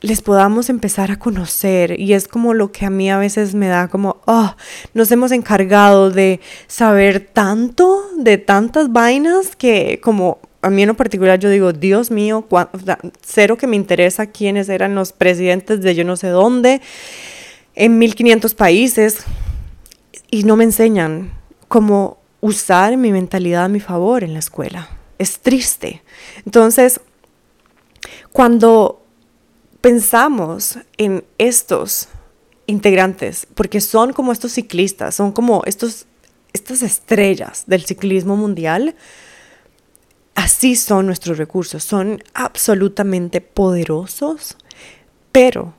les 0.00 0.20
podamos 0.20 0.70
empezar 0.70 1.10
a 1.10 1.18
conocer 1.18 1.98
y 1.98 2.12
es 2.12 2.28
como 2.28 2.54
lo 2.54 2.70
que 2.70 2.86
a 2.86 2.90
mí 2.90 3.10
a 3.10 3.18
veces 3.18 3.54
me 3.54 3.66
da 3.66 3.88
como, 3.88 4.18
oh, 4.26 4.54
nos 4.94 5.10
hemos 5.10 5.32
encargado 5.32 6.10
de 6.10 6.40
saber 6.68 7.28
tanto 7.32 8.04
de 8.16 8.38
tantas 8.38 8.92
vainas 8.92 9.56
que 9.56 10.00
como 10.02 10.38
a 10.62 10.70
mí 10.70 10.82
en 10.82 10.88
lo 10.88 10.94
particular 10.94 11.38
yo 11.38 11.50
digo, 11.50 11.72
Dios 11.72 12.10
mío, 12.10 12.46
cero 13.22 13.56
que 13.56 13.66
me 13.66 13.76
interesa 13.76 14.26
quiénes 14.26 14.68
eran 14.68 14.94
los 14.94 15.12
presidentes 15.12 15.80
de 15.80 15.94
yo 15.94 16.04
no 16.04 16.16
sé 16.16 16.28
dónde, 16.28 16.80
en 17.74 17.98
1500 17.98 18.54
países, 18.54 19.18
y 20.30 20.44
no 20.44 20.56
me 20.56 20.64
enseñan 20.64 21.32
cómo 21.68 22.18
usar 22.40 22.96
mi 22.96 23.12
mentalidad 23.12 23.64
a 23.64 23.68
mi 23.68 23.80
favor 23.80 24.24
en 24.24 24.32
la 24.32 24.38
escuela. 24.38 24.88
Es 25.18 25.40
triste. 25.40 26.02
Entonces, 26.44 27.00
cuando 28.32 29.04
pensamos 29.80 30.78
en 30.96 31.24
estos 31.38 32.08
integrantes, 32.66 33.46
porque 33.54 33.80
son 33.80 34.12
como 34.12 34.32
estos 34.32 34.52
ciclistas, 34.52 35.14
son 35.14 35.32
como 35.32 35.62
estos, 35.64 36.06
estas 36.52 36.82
estrellas 36.82 37.64
del 37.66 37.84
ciclismo 37.84 38.36
mundial, 38.36 38.94
así 40.34 40.76
son 40.76 41.06
nuestros 41.06 41.38
recursos, 41.38 41.82
son 41.82 42.22
absolutamente 42.34 43.40
poderosos, 43.40 44.56
pero 45.32 45.74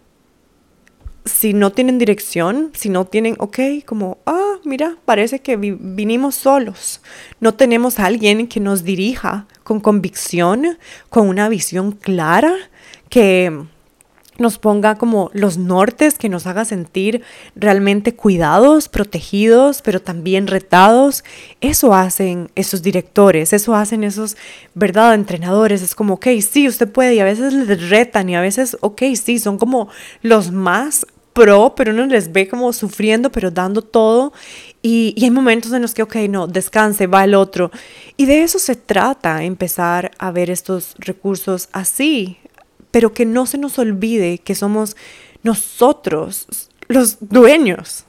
si 1.30 1.54
no 1.54 1.72
tienen 1.72 1.98
dirección, 1.98 2.72
si 2.74 2.90
no 2.90 3.06
tienen, 3.06 3.36
ok, 3.40 3.60
como, 3.86 4.18
ah, 4.26 4.58
mira, 4.64 4.98
parece 5.06 5.40
que 5.40 5.56
vinimos 5.56 6.36
solos, 6.36 7.02
no 7.40 7.54
tenemos 7.54 8.00
a 8.00 8.06
alguien 8.06 8.48
que 8.48 8.60
nos 8.60 8.84
dirija 8.84 9.48
con 9.64 9.80
convicción, 9.80 10.78
con 11.10 11.28
una 11.28 11.50
visión 11.50 11.92
clara, 11.92 12.54
que 13.10 13.66
nos 14.40 14.58
ponga 14.58 14.96
como 14.96 15.30
los 15.34 15.58
nortes, 15.58 16.18
que 16.18 16.30
nos 16.30 16.48
haga 16.48 16.66
sentir 16.66 17.24
realmente 17.56 18.16
cuidados, 18.16 18.88
protegidos, 18.88 19.82
pero 19.82 20.02
también 20.02 20.48
retados. 20.48 21.24
Eso 21.62 21.94
hacen 21.94 22.50
esos 22.56 22.82
directores, 22.82 23.54
eso 23.54 23.76
hacen 23.76 24.04
esos, 24.04 24.38
¿verdad? 24.74 25.14
Entrenadores. 25.14 25.82
Es 25.82 25.94
como, 25.94 26.16
ok, 26.16 26.28
sí, 26.50 26.68
usted 26.68 26.90
puede, 26.90 27.16
y 27.16 27.20
a 27.20 27.26
veces 27.26 27.54
les 27.54 27.90
retan, 27.90 28.30
y 28.30 28.36
a 28.36 28.42
veces, 28.42 28.78
ok, 28.82 29.04
sí, 29.22 29.40
son 29.40 29.58
como 29.58 29.90
los 30.22 30.52
más 30.52 31.06
pro, 31.34 31.74
pero 31.76 31.92
uno 31.92 32.06
les 32.06 32.32
ve 32.32 32.48
como 32.48 32.72
sufriendo, 32.74 33.32
pero 33.32 33.52
dando 33.52 33.82
todo. 33.82 34.34
Y, 34.82 35.14
y, 35.16 35.26
hay 35.26 35.32
momentos 35.32 35.72
en 35.74 35.82
los 35.82 35.94
que, 35.94 36.04
ok, 36.04 36.16
no, 36.30 36.48
descanse, 36.48 37.08
va 37.08 37.24
el 37.24 37.36
otro. 37.36 37.72
Y 38.18 38.26
de 38.26 38.44
eso 38.44 38.60
se 38.60 38.76
trata, 38.76 39.44
empezar 39.44 40.12
a 40.18 40.32
ver 40.32 40.50
estos 40.50 40.96
recursos 41.00 41.70
así, 41.72 42.38
pero 42.92 43.14
que 43.14 43.26
no 43.26 43.46
se 43.46 43.58
nos 43.58 43.78
olvide 43.80 44.40
que 44.40 44.56
somos 44.56 44.96
nosotros 45.44 46.48
los 46.88 47.18
dueños 47.22 48.06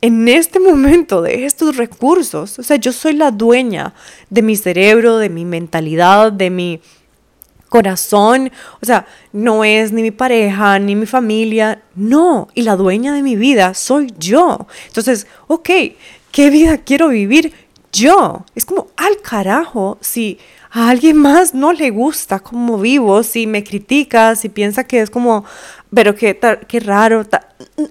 en 0.00 0.28
este 0.28 0.60
momento 0.60 1.22
de 1.22 1.46
estos 1.46 1.76
recursos. 1.76 2.58
O 2.58 2.62
sea, 2.62 2.76
yo 2.76 2.92
soy 2.92 3.14
la 3.14 3.30
dueña 3.30 3.94
de 4.28 4.42
mi 4.42 4.54
cerebro, 4.56 5.18
de 5.18 5.30
mi 5.30 5.44
mentalidad, 5.44 6.30
de 6.30 6.50
mi 6.50 6.80
corazón. 7.74 8.52
O 8.80 8.86
sea, 8.86 9.04
no 9.32 9.64
es 9.64 9.90
ni 9.90 10.02
mi 10.02 10.12
pareja, 10.12 10.78
ni 10.78 10.94
mi 10.94 11.06
familia. 11.06 11.82
No, 11.96 12.46
y 12.54 12.62
la 12.62 12.76
dueña 12.76 13.12
de 13.12 13.20
mi 13.20 13.34
vida 13.34 13.74
soy 13.74 14.14
yo. 14.16 14.68
Entonces, 14.86 15.26
ok, 15.48 15.68
¿qué 16.30 16.50
vida 16.50 16.78
quiero 16.78 17.08
vivir? 17.08 17.52
Yo. 17.92 18.44
Es 18.54 18.64
como 18.64 18.86
al 18.96 19.20
carajo 19.20 19.98
si 20.00 20.38
a 20.70 20.88
alguien 20.88 21.16
más 21.16 21.52
no 21.52 21.72
le 21.72 21.90
gusta 21.90 22.38
cómo 22.38 22.78
vivo, 22.78 23.24
si 23.24 23.48
me 23.48 23.64
critica, 23.64 24.36
si 24.36 24.48
piensa 24.48 24.84
que 24.84 25.00
es 25.00 25.10
como, 25.10 25.44
pero 25.92 26.14
qué, 26.14 26.38
qué 26.68 26.78
raro, 26.78 27.26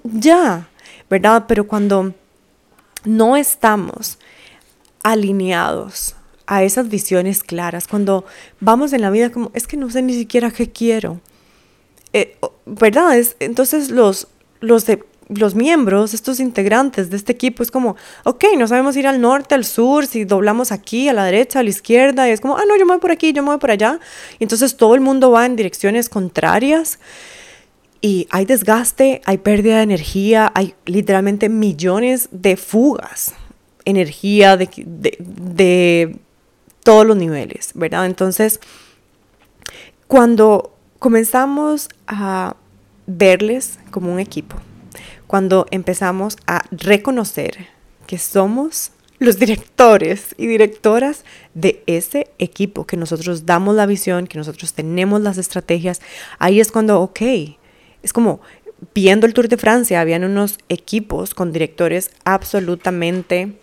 ya, 0.03 0.69
¿verdad? 1.09 1.43
Pero 1.45 1.67
cuando 1.67 2.13
no 3.03 3.35
estamos 3.35 4.17
alineados 5.03 6.15
a 6.55 6.63
esas 6.63 6.89
visiones 6.89 7.43
claras, 7.43 7.87
cuando 7.87 8.25
vamos 8.59 8.93
en 8.93 9.01
la 9.01 9.09
vida 9.09 9.31
como, 9.31 9.51
es 9.53 9.67
que 9.67 9.77
no 9.77 9.89
sé 9.89 10.01
ni 10.01 10.13
siquiera 10.13 10.51
qué 10.51 10.71
quiero, 10.71 11.19
eh, 12.13 12.37
¿verdad? 12.65 13.17
Es, 13.17 13.35
entonces 13.39 13.89
los, 13.89 14.27
los 14.59 14.85
de 14.85 15.03
los 15.29 15.55
miembros, 15.55 16.13
estos 16.13 16.39
integrantes 16.39 17.09
de 17.09 17.17
este 17.17 17.31
equipo, 17.31 17.63
es 17.63 17.71
como, 17.71 17.95
ok, 18.23 18.43
no 18.57 18.67
sabemos 18.67 18.95
ir 18.97 19.07
al 19.07 19.21
norte, 19.21 19.55
al 19.55 19.65
sur, 19.65 20.05
si 20.05 20.25
doblamos 20.25 20.71
aquí, 20.71 21.09
a 21.09 21.13
la 21.13 21.25
derecha, 21.25 21.59
a 21.59 21.63
la 21.63 21.69
izquierda, 21.69 22.27
y 22.27 22.31
es 22.31 22.41
como, 22.41 22.57
ah, 22.57 22.63
no, 22.67 22.77
yo 22.77 22.85
me 22.85 22.93
voy 22.93 22.99
por 22.99 23.11
aquí, 23.11 23.33
yo 23.33 23.41
me 23.41 23.49
voy 23.49 23.57
por 23.57 23.71
allá. 23.71 23.99
Y 24.37 24.43
entonces 24.43 24.75
todo 24.75 24.95
el 24.95 25.01
mundo 25.01 25.31
va 25.31 25.45
en 25.45 25.55
direcciones 25.55 26.09
contrarias 26.09 26.99
y 28.01 28.27
hay 28.31 28.43
desgaste, 28.43 29.21
hay 29.25 29.37
pérdida 29.37 29.77
de 29.77 29.83
energía, 29.83 30.51
hay 30.53 30.75
literalmente 30.85 31.47
millones 31.47 32.27
de 32.31 32.57
fugas, 32.57 33.33
energía 33.85 34.57
de, 34.57 36.19
todos 36.83 37.05
los 37.05 37.17
niveles, 37.17 37.71
¿verdad? 37.75 38.05
Entonces, 38.05 38.59
cuando 40.07 40.75
comenzamos 40.99 41.89
a 42.07 42.55
verles 43.07 43.79
como 43.91 44.11
un 44.11 44.19
equipo, 44.19 44.57
cuando 45.27 45.65
empezamos 45.71 46.37
a 46.45 46.63
reconocer 46.71 47.67
que 48.05 48.17
somos 48.17 48.91
los 49.19 49.39
directores 49.39 50.35
y 50.37 50.47
directoras 50.47 51.23
de 51.53 51.81
ese 51.87 52.27
equipo, 52.39 52.85
que 52.85 52.97
nosotros 52.97 53.45
damos 53.45 53.75
la 53.75 53.85
visión, 53.85 54.27
que 54.27 54.37
nosotros 54.37 54.73
tenemos 54.73 55.21
las 55.21 55.37
estrategias, 55.37 56.01
ahí 56.39 56.59
es 56.59 56.71
cuando, 56.71 57.01
ok, 57.01 57.21
es 58.01 58.13
como 58.13 58.41
viendo 58.93 59.25
el 59.25 59.33
Tour 59.33 59.47
de 59.47 59.57
Francia, 59.57 60.01
habían 60.01 60.23
unos 60.23 60.57
equipos 60.67 61.33
con 61.33 61.51
directores 61.51 62.11
absolutamente 62.25 63.53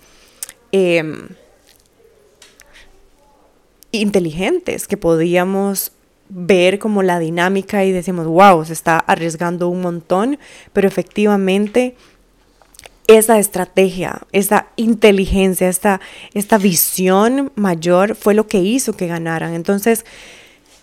em, 0.72 1.28
inteligentes 3.92 4.86
que 4.86 4.96
podíamos 4.96 5.92
ver 6.28 6.78
como 6.78 7.02
la 7.02 7.18
dinámica 7.18 7.84
y 7.84 7.92
decimos, 7.92 8.26
wow, 8.26 8.64
se 8.64 8.72
está 8.72 8.98
arriesgando 8.98 9.68
un 9.68 9.80
montón, 9.80 10.38
pero 10.72 10.86
efectivamente 10.86 11.96
esa 13.08 13.38
estrategia, 13.38 14.22
esa 14.30 14.68
inteligencia, 14.76 15.68
esta, 15.68 16.00
esta 16.32 16.58
visión 16.58 17.50
mayor 17.56 18.14
fue 18.14 18.34
lo 18.34 18.46
que 18.46 18.58
hizo 18.58 18.92
que 18.92 19.08
ganaran. 19.08 19.54
Entonces, 19.54 20.04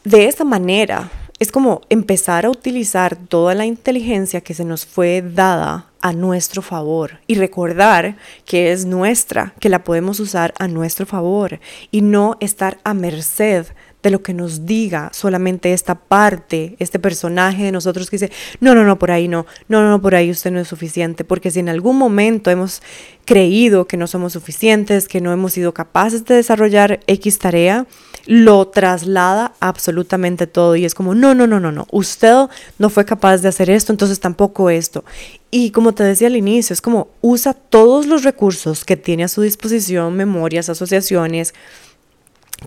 de 0.03 0.25
esa 0.25 0.43
manera, 0.43 1.09
es 1.39 1.51
como 1.51 1.81
empezar 1.89 2.45
a 2.45 2.49
utilizar 2.49 3.15
toda 3.15 3.53
la 3.53 3.65
inteligencia 3.65 4.41
que 4.41 4.53
se 4.53 4.65
nos 4.65 4.85
fue 4.85 5.21
dada 5.21 5.85
a 6.07 6.13
nuestro 6.13 6.61
favor 6.61 7.19
y 7.27 7.35
recordar 7.35 8.15
que 8.45 8.71
es 8.71 8.85
nuestra, 8.85 9.53
que 9.59 9.67
la 9.67 9.83
podemos 9.83 10.21
usar 10.21 10.53
a 10.57 10.69
nuestro 10.69 11.05
favor 11.05 11.59
y 11.91 11.99
no 11.99 12.37
estar 12.39 12.77
a 12.85 12.93
merced 12.93 13.65
de 14.01 14.11
lo 14.11 14.23
que 14.23 14.33
nos 14.33 14.65
diga 14.65 15.09
solamente 15.11 15.73
esta 15.73 15.95
parte, 15.95 16.77
este 16.79 16.97
personaje 16.97 17.63
de 17.63 17.73
nosotros 17.73 18.09
que 18.09 18.15
dice, 18.15 18.31
no, 18.61 18.73
no, 18.73 18.85
no, 18.85 18.97
por 18.97 19.11
ahí 19.11 19.27
no, 19.27 19.45
no, 19.67 19.81
no, 19.81 19.89
no, 19.89 20.01
por 20.01 20.15
ahí 20.15 20.31
usted 20.31 20.49
no 20.49 20.61
es 20.61 20.69
suficiente, 20.69 21.25
porque 21.25 21.51
si 21.51 21.59
en 21.59 21.67
algún 21.67 21.97
momento 21.97 22.49
hemos 22.49 22.81
creído 23.25 23.85
que 23.85 23.97
no 23.97 24.07
somos 24.07 24.31
suficientes, 24.31 25.09
que 25.09 25.19
no 25.19 25.33
hemos 25.33 25.51
sido 25.51 25.73
capaces 25.73 26.23
de 26.23 26.35
desarrollar 26.35 27.01
X 27.07 27.37
tarea, 27.37 27.85
lo 28.27 28.67
traslada 28.67 29.53
absolutamente 29.61 30.47
todo 30.47 30.75
y 30.75 30.83
es 30.83 30.93
como, 30.93 31.15
no, 31.15 31.33
no, 31.33 31.47
no, 31.47 31.59
no, 31.59 31.71
no, 31.71 31.87
usted 31.91 32.35
no 32.77 32.89
fue 32.89 33.05
capaz 33.05 33.37
de 33.37 33.47
hacer 33.47 33.69
esto, 33.69 33.93
entonces 33.93 34.19
tampoco 34.19 34.69
esto. 34.69 35.05
Y 35.49 35.71
como 35.71 35.93
te 35.93 36.03
decía 36.03 36.27
al 36.27 36.35
inicio, 36.35 36.73
es 36.73 36.81
como 36.81 37.07
usa 37.21 37.53
todos 37.53 38.05
los 38.05 38.23
recursos 38.23 38.83
que 38.83 38.97
tiene 38.97 39.23
a 39.23 39.29
su 39.29 39.41
disposición, 39.41 40.15
memorias, 40.15 40.67
asociaciones, 40.67 41.53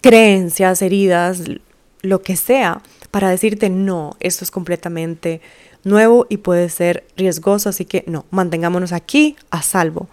creencias, 0.03 0.81
heridas, 0.81 1.43
lo 2.01 2.23
que 2.23 2.37
sea, 2.37 2.81
para 3.11 3.29
decirte 3.29 3.69
no, 3.69 4.17
esto 4.21 4.45
es 4.45 4.51
completamente 4.51 5.43
nuevo 5.85 6.27
y 6.31 6.39
puede 6.39 6.71
ser 6.71 7.05
riesgoso, 7.17 7.69
así 7.69 7.85
que 7.85 8.05
no, 8.07 8.25
mantengámonos 8.31 8.93
aquí 8.93 9.37
a 9.51 9.63
salvo. 9.63 10.09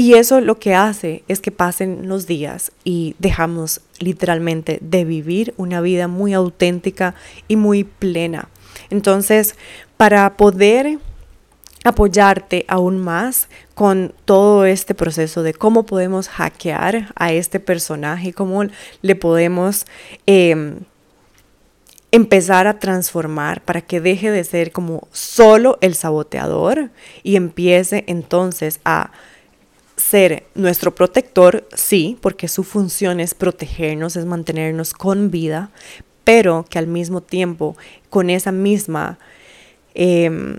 Y 0.00 0.14
eso 0.14 0.40
lo 0.40 0.58
que 0.58 0.74
hace 0.74 1.24
es 1.28 1.40
que 1.40 1.50
pasen 1.50 2.08
los 2.08 2.26
días 2.26 2.72
y 2.84 3.16
dejamos 3.18 3.82
literalmente 3.98 4.78
de 4.80 5.04
vivir 5.04 5.52
una 5.58 5.82
vida 5.82 6.08
muy 6.08 6.32
auténtica 6.32 7.14
y 7.48 7.56
muy 7.56 7.84
plena. 7.84 8.48
Entonces, 8.88 9.56
para 9.98 10.38
poder 10.38 11.00
apoyarte 11.84 12.64
aún 12.66 12.96
más 12.96 13.48
con 13.74 14.14
todo 14.24 14.64
este 14.64 14.94
proceso 14.94 15.42
de 15.42 15.52
cómo 15.52 15.84
podemos 15.84 16.28
hackear 16.28 17.12
a 17.14 17.32
este 17.32 17.60
personaje, 17.60 18.32
cómo 18.32 18.64
le 19.02 19.16
podemos 19.16 19.84
em, 20.24 20.78
empezar 22.10 22.66
a 22.66 22.78
transformar 22.78 23.60
para 23.60 23.82
que 23.82 24.00
deje 24.00 24.30
de 24.30 24.44
ser 24.44 24.72
como 24.72 25.08
solo 25.12 25.76
el 25.82 25.94
saboteador 25.94 26.88
y 27.22 27.36
empiece 27.36 28.04
entonces 28.06 28.80
a 28.86 29.10
ser 30.00 30.44
nuestro 30.54 30.94
protector, 30.94 31.68
sí, 31.74 32.18
porque 32.20 32.48
su 32.48 32.64
función 32.64 33.20
es 33.20 33.34
protegernos, 33.34 34.16
es 34.16 34.24
mantenernos 34.24 34.92
con 34.92 35.30
vida, 35.30 35.70
pero 36.24 36.64
que 36.68 36.78
al 36.78 36.86
mismo 36.86 37.20
tiempo 37.20 37.76
con 38.08 38.30
esa 38.30 38.52
misma 38.52 39.18
em, 39.94 40.56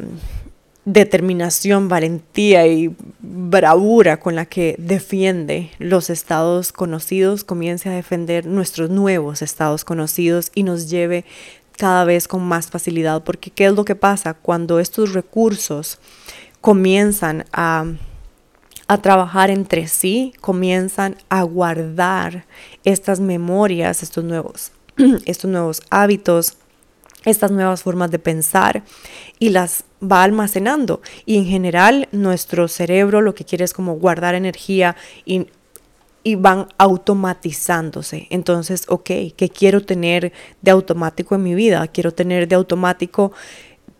determinación, 0.85 1.87
valentía 1.87 2.65
y 2.67 2.95
bravura 3.19 4.19
con 4.19 4.35
la 4.35 4.45
que 4.45 4.75
defiende 4.77 5.71
los 5.77 6.09
estados 6.09 6.71
conocidos, 6.71 7.43
comience 7.43 7.89
a 7.89 7.93
defender 7.93 8.45
nuestros 8.45 8.89
nuevos 8.89 9.41
estados 9.41 9.85
conocidos 9.85 10.51
y 10.55 10.63
nos 10.63 10.89
lleve 10.89 11.25
cada 11.77 12.03
vez 12.03 12.27
con 12.27 12.43
más 12.43 12.67
facilidad. 12.67 13.23
Porque 13.23 13.51
¿qué 13.51 13.65
es 13.65 13.73
lo 13.73 13.85
que 13.85 13.95
pasa 13.95 14.33
cuando 14.33 14.79
estos 14.79 15.13
recursos 15.13 15.99
comienzan 16.61 17.45
a, 17.53 17.85
a 18.91 18.97
trabajar 18.97 19.49
entre 19.49 19.87
sí, 19.87 20.33
comienzan 20.41 21.15
a 21.29 21.43
guardar 21.43 22.43
estas 22.83 23.21
memorias, 23.21 24.03
estos 24.03 24.25
nuevos, 24.25 24.73
estos 25.25 25.49
nuevos 25.49 25.81
hábitos, 25.89 26.57
estas 27.23 27.51
nuevas 27.51 27.83
formas 27.83 28.11
de 28.11 28.19
pensar 28.19 28.83
y 29.39 29.51
las 29.51 29.85
va 30.03 30.23
almacenando. 30.23 31.01
Y 31.25 31.37
en 31.37 31.45
general 31.45 32.09
nuestro 32.11 32.67
cerebro 32.67 33.21
lo 33.21 33.33
que 33.33 33.45
quiere 33.45 33.63
es 33.63 33.71
como 33.71 33.93
guardar 33.93 34.35
energía 34.35 34.97
y, 35.23 35.47
y 36.23 36.35
van 36.35 36.67
automatizándose. 36.77 38.27
Entonces, 38.29 38.83
ok, 38.89 39.05
¿qué 39.37 39.49
quiero 39.55 39.85
tener 39.85 40.33
de 40.61 40.71
automático 40.71 41.35
en 41.35 41.43
mi 41.43 41.55
vida? 41.55 41.87
Quiero 41.87 42.13
tener 42.13 42.45
de 42.49 42.55
automático 42.55 43.31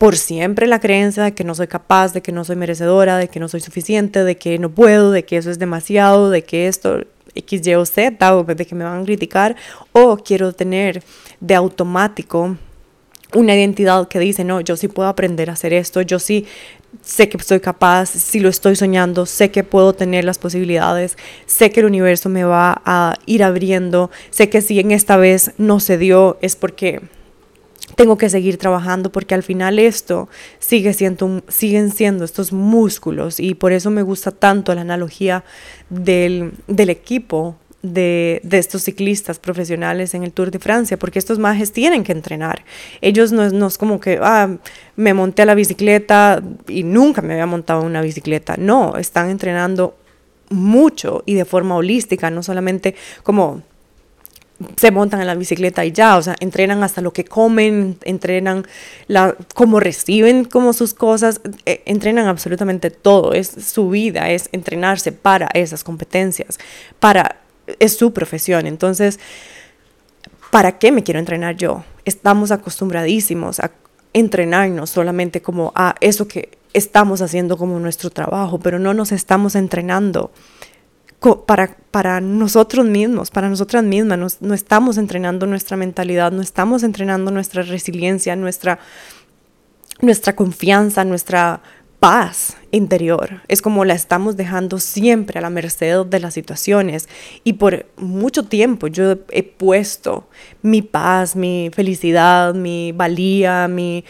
por 0.02 0.18
siempre 0.18 0.66
la 0.66 0.80
creencia 0.80 1.22
de 1.22 1.36
que 1.36 1.44
no 1.44 1.54
soy 1.54 1.68
capaz, 1.68 2.12
de 2.12 2.24
que 2.24 2.32
no 2.32 2.44
soy 2.44 2.56
merecedora, 2.56 3.18
de 3.18 3.28
que 3.28 3.40
no 3.40 3.48
soy 3.48 3.60
suficiente, 3.60 4.24
de 4.24 4.36
que 4.36 4.58
no 4.58 4.72
puedo, 4.72 5.12
de 5.12 5.26
que 5.26 5.38
eso 5.38 5.52
es 5.52 5.60
demasiado, 5.60 6.32
de 6.32 6.44
que 6.44 6.68
esto 6.68 7.04
X, 7.36 7.68
Y 7.68 7.76
o 7.76 7.86
Z, 7.86 8.44
de 8.44 8.66
que 8.66 8.74
me 8.74 8.84
van 8.84 9.04
a 9.04 9.06
criticar, 9.06 9.56
o 9.92 10.18
quiero 10.18 10.54
tener 10.54 11.04
de 11.40 11.54
automático 11.54 12.58
una 13.36 13.54
identidad 13.54 14.08
que 14.08 14.18
dice, 14.18 14.44
no, 14.44 14.60
yo 14.62 14.76
sí 14.76 14.88
puedo 14.88 15.08
aprender 15.08 15.52
a 15.52 15.54
hacer 15.54 15.72
esto, 15.72 16.02
yo 16.02 16.18
sí 16.18 16.48
sé 17.04 17.30
que 17.30 17.38
soy 17.38 17.60
capaz, 17.60 18.08
si 18.08 18.40
lo 18.40 18.50
estoy 18.50 18.76
soñando, 18.76 19.28
sé 19.28 19.52
que 19.52 19.64
puedo 19.64 19.94
tener 19.94 20.26
las 20.26 20.40
posibilidades, 20.40 21.16
sé 21.46 21.70
que 21.70 21.82
el 21.82 21.86
universo 21.86 22.28
me 22.28 22.44
va 22.44 22.82
a 22.86 23.20
ir 23.28 23.44
abriendo, 23.44 24.10
sé 24.32 24.50
que 24.50 24.62
si 24.62 24.80
en 24.80 24.90
esta 24.90 25.18
vez 25.18 25.52
no 25.60 25.80
se 25.80 26.00
dio 26.00 26.40
es 26.42 26.56
porque 26.56 27.02
tengo 27.96 28.18
que 28.18 28.30
seguir 28.30 28.58
trabajando 28.58 29.12
porque 29.12 29.36
al 29.36 29.44
final 29.44 29.80
esto 29.80 30.30
sigue 30.60 30.94
siendo, 30.94 31.44
siguen 31.48 31.92
siendo 31.92 32.26
estos 32.26 32.54
músculos 32.54 33.40
y 33.40 33.56
por 33.56 33.72
eso 33.72 33.90
me 33.90 34.02
gusta 34.02 34.32
tanto 34.32 34.74
la 34.76 34.82
analogía 34.82 35.44
del, 35.90 36.54
del 36.68 36.90
equipo 36.90 37.56
de, 37.82 38.42
estos 38.52 38.84
ciclistas 38.84 39.40
profesionales 39.40 40.14
en 40.14 40.24
el 40.24 40.32
Tour 40.32 40.52
de 40.52 40.60
Francia, 40.60 40.98
porque 40.98 41.20
estos 41.20 41.40
majes 41.40 41.72
tienen 41.72 42.04
que 42.04 42.12
entrenar. 42.12 42.64
Ellos 43.02 43.32
no, 43.32 43.50
no 43.50 43.68
es 43.68 43.78
como 43.78 44.00
que, 44.00 44.20
ah, 44.22 44.58
me 44.96 45.14
monté 45.14 45.42
a 45.42 45.46
la 45.46 45.56
bicicleta 45.56 46.42
y 46.68 46.84
nunca 46.84 47.22
me 47.22 47.34
había 47.34 47.46
montado 47.46 47.82
una 47.82 48.02
bicicleta. 48.02 48.56
No, 48.58 48.98
están 48.98 49.30
entrenando 49.30 49.98
mucho 50.50 51.24
y 51.26 51.36
de 51.36 51.46
forma 51.46 51.76
holística, 51.76 52.30
no 52.30 52.44
solamente 52.44 52.96
como 53.24 53.64
se 54.76 54.92
montan 54.92 55.22
en 55.22 55.28
la 55.28 55.36
bicicleta 55.36 55.86
y 55.86 55.92
ya, 55.92 56.18
o 56.18 56.22
sea, 56.22 56.36
entrenan 56.40 56.84
hasta 56.84 57.02
lo 57.02 57.14
que 57.14 57.26
comen, 57.26 57.98
entrenan 58.04 58.66
la, 59.08 59.36
cómo 59.56 59.80
reciben 59.80 60.46
como 60.46 60.74
sus 60.74 60.94
cosas, 60.94 61.42
eh, 61.66 61.82
entrenan 61.86 62.28
absolutamente 62.28 62.92
todo, 62.92 63.34
es 63.34 63.48
su 63.50 63.90
vida, 63.90 64.30
es 64.30 64.50
entrenarse 64.52 65.12
para 65.12 65.48
esas 65.54 65.84
competencias, 65.84 66.60
para 67.00 67.38
es 67.80 67.98
su 67.98 68.14
profesión. 68.14 68.68
Entonces, 68.68 69.20
¿para 70.52 70.78
qué 70.78 70.92
me 70.92 71.04
quiero 71.04 71.20
entrenar 71.20 71.56
yo? 71.56 71.84
Estamos 72.06 72.52
acostumbradísimos 72.52 73.60
a 73.60 73.72
entrenarnos 74.14 74.90
solamente 74.90 75.42
como 75.42 75.72
a 75.76 75.96
eso 76.02 76.28
que 76.28 76.58
estamos 76.74 77.22
haciendo 77.22 77.58
como 77.58 77.80
nuestro 77.80 78.10
trabajo, 78.10 78.60
pero 78.60 78.80
no 78.80 78.94
nos 78.94 79.12
estamos 79.12 79.56
entrenando 79.56 80.32
para, 81.46 81.78
para 81.92 82.20
nosotros 82.20 82.86
mismos, 82.86 83.30
para 83.30 83.48
nosotras 83.48 83.84
mismas, 83.84 84.38
no 84.42 84.54
estamos 84.54 84.98
entrenando 84.98 85.46
nuestra 85.46 85.78
mentalidad, 85.78 86.32
no 86.32 86.42
estamos 86.42 86.84
entrenando 86.84 87.30
nuestra 87.30 87.62
resiliencia, 87.62 88.36
nuestra, 88.36 88.80
nuestra 90.02 90.36
confianza, 90.36 91.06
nuestra 91.06 91.62
paz 92.02 92.58
interior. 92.72 93.42
Es 93.48 93.62
como 93.62 93.86
la 93.86 93.94
estamos 93.94 94.36
dejando 94.36 94.80
siempre 94.80 95.38
a 95.38 95.42
la 95.44 95.52
merced 95.52 96.04
de 96.08 96.20
las 96.20 96.34
situaciones. 96.34 97.08
Y 97.44 97.54
por 97.54 97.86
mucho 97.98 98.46
tiempo 98.46 98.88
yo 98.88 99.18
he 99.30 99.44
puesto 99.44 100.28
mi 100.64 100.82
paz, 100.82 101.36
mi 101.36 101.70
felicidad, 101.72 102.56
mi 102.56 102.92
valía, 102.92 103.68
mi 103.68 104.04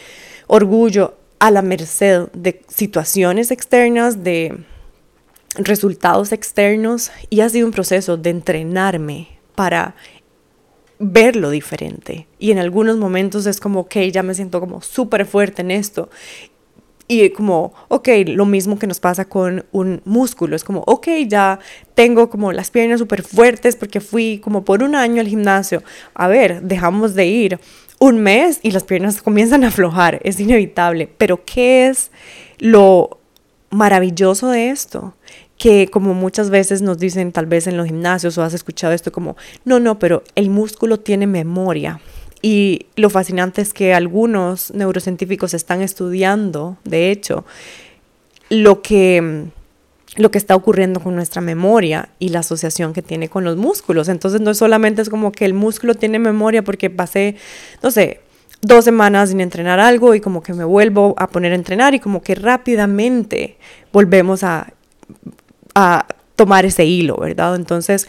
orgullo 0.46 1.18
a 1.38 1.50
la 1.50 1.60
merced 1.60 2.28
de 2.32 2.62
situaciones 2.68 3.50
externas, 3.50 4.24
de 4.24 4.64
resultados 5.56 6.32
externos. 6.32 7.10
Y 7.30 7.40
ha 7.40 7.48
sido 7.48 7.66
un 7.66 7.72
proceso 7.72 8.16
de 8.16 8.30
entrenarme 8.30 9.28
para 9.54 9.94
verlo 10.98 11.50
diferente. 11.50 12.28
Y 12.38 12.52
en 12.52 12.58
algunos 12.58 12.96
momentos 12.96 13.46
es 13.46 13.58
como, 13.60 13.80
ok, 13.80 13.96
ya 14.12 14.22
me 14.22 14.34
siento 14.34 14.60
como 14.60 14.80
súper 14.82 15.26
fuerte 15.26 15.62
en 15.62 15.70
esto. 15.70 16.08
Y 17.08 17.28
como, 17.30 17.74
ok, 17.88 18.08
lo 18.26 18.46
mismo 18.46 18.78
que 18.78 18.86
nos 18.86 19.00
pasa 19.00 19.24
con 19.26 19.66
un 19.72 20.00
músculo, 20.04 20.56
es 20.56 20.64
como, 20.64 20.82
ok, 20.86 21.08
ya 21.26 21.58
tengo 21.94 22.30
como 22.30 22.52
las 22.52 22.70
piernas 22.70 23.00
súper 23.00 23.22
fuertes 23.22 23.76
porque 23.76 24.00
fui 24.00 24.40
como 24.42 24.64
por 24.64 24.82
un 24.82 24.94
año 24.94 25.20
al 25.20 25.28
gimnasio. 25.28 25.82
A 26.14 26.28
ver, 26.28 26.62
dejamos 26.62 27.14
de 27.14 27.26
ir 27.26 27.60
un 27.98 28.20
mes 28.20 28.60
y 28.62 28.70
las 28.70 28.84
piernas 28.84 29.20
comienzan 29.20 29.62
a 29.64 29.68
aflojar, 29.68 30.20
es 30.24 30.40
inevitable. 30.40 31.08
Pero 31.18 31.44
¿qué 31.44 31.88
es 31.88 32.10
lo 32.58 33.18
maravilloso 33.70 34.48
de 34.48 34.70
esto? 34.70 35.14
Que 35.62 35.86
como 35.86 36.12
muchas 36.12 36.50
veces 36.50 36.82
nos 36.82 36.98
dicen 36.98 37.30
tal 37.30 37.46
vez 37.46 37.68
en 37.68 37.76
los 37.76 37.86
gimnasios 37.86 38.36
o 38.36 38.42
has 38.42 38.52
escuchado 38.52 38.92
esto 38.92 39.12
como, 39.12 39.36
no, 39.64 39.78
no, 39.78 40.00
pero 40.00 40.24
el 40.34 40.50
músculo 40.50 40.98
tiene 40.98 41.28
memoria. 41.28 42.00
Y 42.42 42.86
lo 42.96 43.10
fascinante 43.10 43.62
es 43.62 43.72
que 43.72 43.94
algunos 43.94 44.72
neurocientíficos 44.74 45.54
están 45.54 45.80
estudiando, 45.80 46.78
de 46.82 47.12
hecho, 47.12 47.44
lo 48.50 48.82
que, 48.82 49.44
lo 50.16 50.32
que 50.32 50.38
está 50.38 50.56
ocurriendo 50.56 50.98
con 50.98 51.14
nuestra 51.14 51.40
memoria 51.40 52.08
y 52.18 52.30
la 52.30 52.40
asociación 52.40 52.92
que 52.92 53.02
tiene 53.02 53.28
con 53.28 53.44
los 53.44 53.56
músculos. 53.56 54.08
Entonces 54.08 54.40
no 54.40 54.54
solamente 54.54 55.00
es 55.00 55.08
como 55.08 55.30
que 55.30 55.44
el 55.44 55.54
músculo 55.54 55.94
tiene 55.94 56.18
memoria 56.18 56.64
porque 56.64 56.90
pasé, 56.90 57.36
no 57.84 57.92
sé, 57.92 58.20
dos 58.62 58.84
semanas 58.84 59.30
sin 59.30 59.40
entrenar 59.40 59.78
algo 59.78 60.16
y 60.16 60.20
como 60.20 60.42
que 60.42 60.54
me 60.54 60.64
vuelvo 60.64 61.14
a 61.18 61.28
poner 61.28 61.52
a 61.52 61.54
entrenar 61.54 61.94
y 61.94 62.00
como 62.00 62.20
que 62.20 62.34
rápidamente 62.34 63.56
volvemos 63.92 64.42
a, 64.42 64.72
a 65.74 66.06
tomar 66.36 66.64
ese 66.64 66.84
hilo, 66.84 67.16
¿verdad? 67.16 67.56
Entonces, 67.56 68.08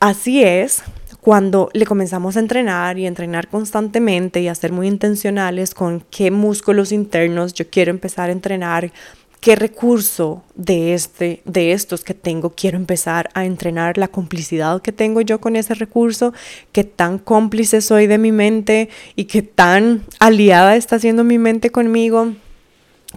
así 0.00 0.42
es 0.42 0.82
cuando 1.20 1.68
le 1.72 1.84
comenzamos 1.84 2.36
a 2.36 2.40
entrenar 2.40 2.98
y 2.98 3.06
entrenar 3.06 3.48
constantemente 3.48 4.40
y 4.40 4.48
a 4.48 4.54
ser 4.54 4.72
muy 4.72 4.86
intencionales 4.86 5.74
con 5.74 6.00
qué 6.10 6.30
músculos 6.30 6.92
internos 6.92 7.52
yo 7.54 7.68
quiero 7.68 7.90
empezar 7.90 8.28
a 8.28 8.32
entrenar, 8.32 8.92
qué 9.40 9.54
recurso 9.54 10.42
de 10.54 10.94
este 10.94 11.42
de 11.44 11.72
estos 11.72 12.02
que 12.02 12.14
tengo 12.14 12.50
quiero 12.50 12.76
empezar 12.76 13.30
a 13.34 13.44
entrenar 13.44 13.98
la 13.98 14.08
complicidad 14.08 14.82
que 14.82 14.90
tengo 14.92 15.20
yo 15.20 15.40
con 15.40 15.56
ese 15.56 15.74
recurso, 15.74 16.32
qué 16.72 16.84
tan 16.84 17.18
cómplice 17.18 17.80
soy 17.80 18.06
de 18.06 18.18
mi 18.18 18.32
mente 18.32 18.88
y 19.14 19.24
qué 19.24 19.42
tan 19.42 20.04
aliada 20.18 20.76
está 20.76 20.98
siendo 20.98 21.24
mi 21.24 21.38
mente 21.38 21.70
conmigo, 21.70 22.32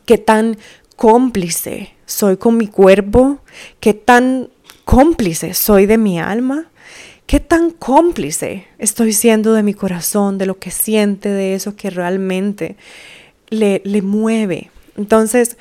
qué 0.06 0.18
tan 0.18 0.58
cómplice 1.02 1.96
soy 2.06 2.38
con 2.38 2.58
mi 2.58 2.68
cuerpo, 2.68 3.40
qué 3.80 3.96
tan 3.96 4.50
cómplice 4.86 5.56
soy 5.56 5.88
de 5.88 5.98
mi 5.98 6.20
alma 6.20 6.68
¿Qué 7.26 7.40
tan 7.40 7.72
cómplice 7.72 8.68
estoy 8.78 9.14
siendo 9.14 9.54
de 9.54 9.64
mi 9.64 9.74
corazón, 9.74 10.38
de 10.38 10.46
lo 10.46 10.60
que 10.60 10.70
siente, 10.70 11.30
de 11.30 11.54
eso 11.56 11.78
que 11.78 11.90
realmente 11.90 12.76
le, 13.50 13.82
le 13.86 14.02
mueve? 14.02 14.70
Entonces, 14.98 15.56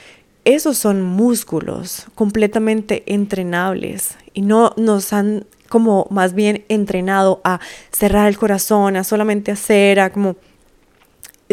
esos 0.44 0.76
son 0.76 1.00
músculos 1.00 2.06
completamente 2.16 3.04
entrenables 3.06 4.16
y 4.34 4.42
no 4.42 4.74
nos 4.76 5.12
han 5.12 5.46
como 5.68 6.08
más 6.10 6.34
bien 6.34 6.64
entrenado 6.68 7.40
a 7.44 7.60
cerrar 7.92 8.26
el 8.26 8.36
corazón, 8.36 8.96
a 8.96 9.04
solamente 9.04 9.52
hacer, 9.52 10.00
a 10.00 10.10
como 10.10 10.34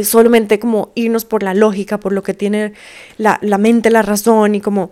solamente 0.04 0.60
como 0.60 0.92
irnos 0.96 1.26
por 1.26 1.44
la 1.44 1.54
lógica, 1.54 2.00
por 2.00 2.14
lo 2.14 2.24
que 2.24 2.34
tiene 2.34 2.74
la, 3.18 3.40
la 3.42 3.58
mente, 3.58 3.90
la 3.90 4.02
razón 4.02 4.56
y 4.56 4.62
como 4.62 4.92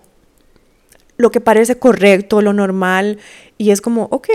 lo 1.17 1.31
que 1.31 1.41
parece 1.41 1.77
correcto, 1.77 2.41
lo 2.41 2.53
normal 2.53 3.19
y 3.57 3.71
es 3.71 3.81
como, 3.81 4.03
ok, 4.11 4.29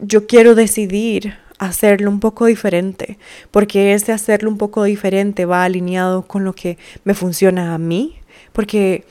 yo 0.00 0.26
quiero 0.26 0.54
decidir 0.54 1.34
hacerlo 1.58 2.10
un 2.10 2.20
poco 2.20 2.46
diferente, 2.46 3.18
porque 3.50 3.94
ese 3.94 4.12
hacerlo 4.12 4.50
un 4.50 4.58
poco 4.58 4.82
diferente 4.82 5.44
va 5.44 5.64
alineado 5.64 6.22
con 6.22 6.44
lo 6.44 6.54
que 6.54 6.76
me 7.04 7.14
funciona 7.14 7.74
a 7.74 7.78
mí, 7.78 8.16
porque 8.52 9.04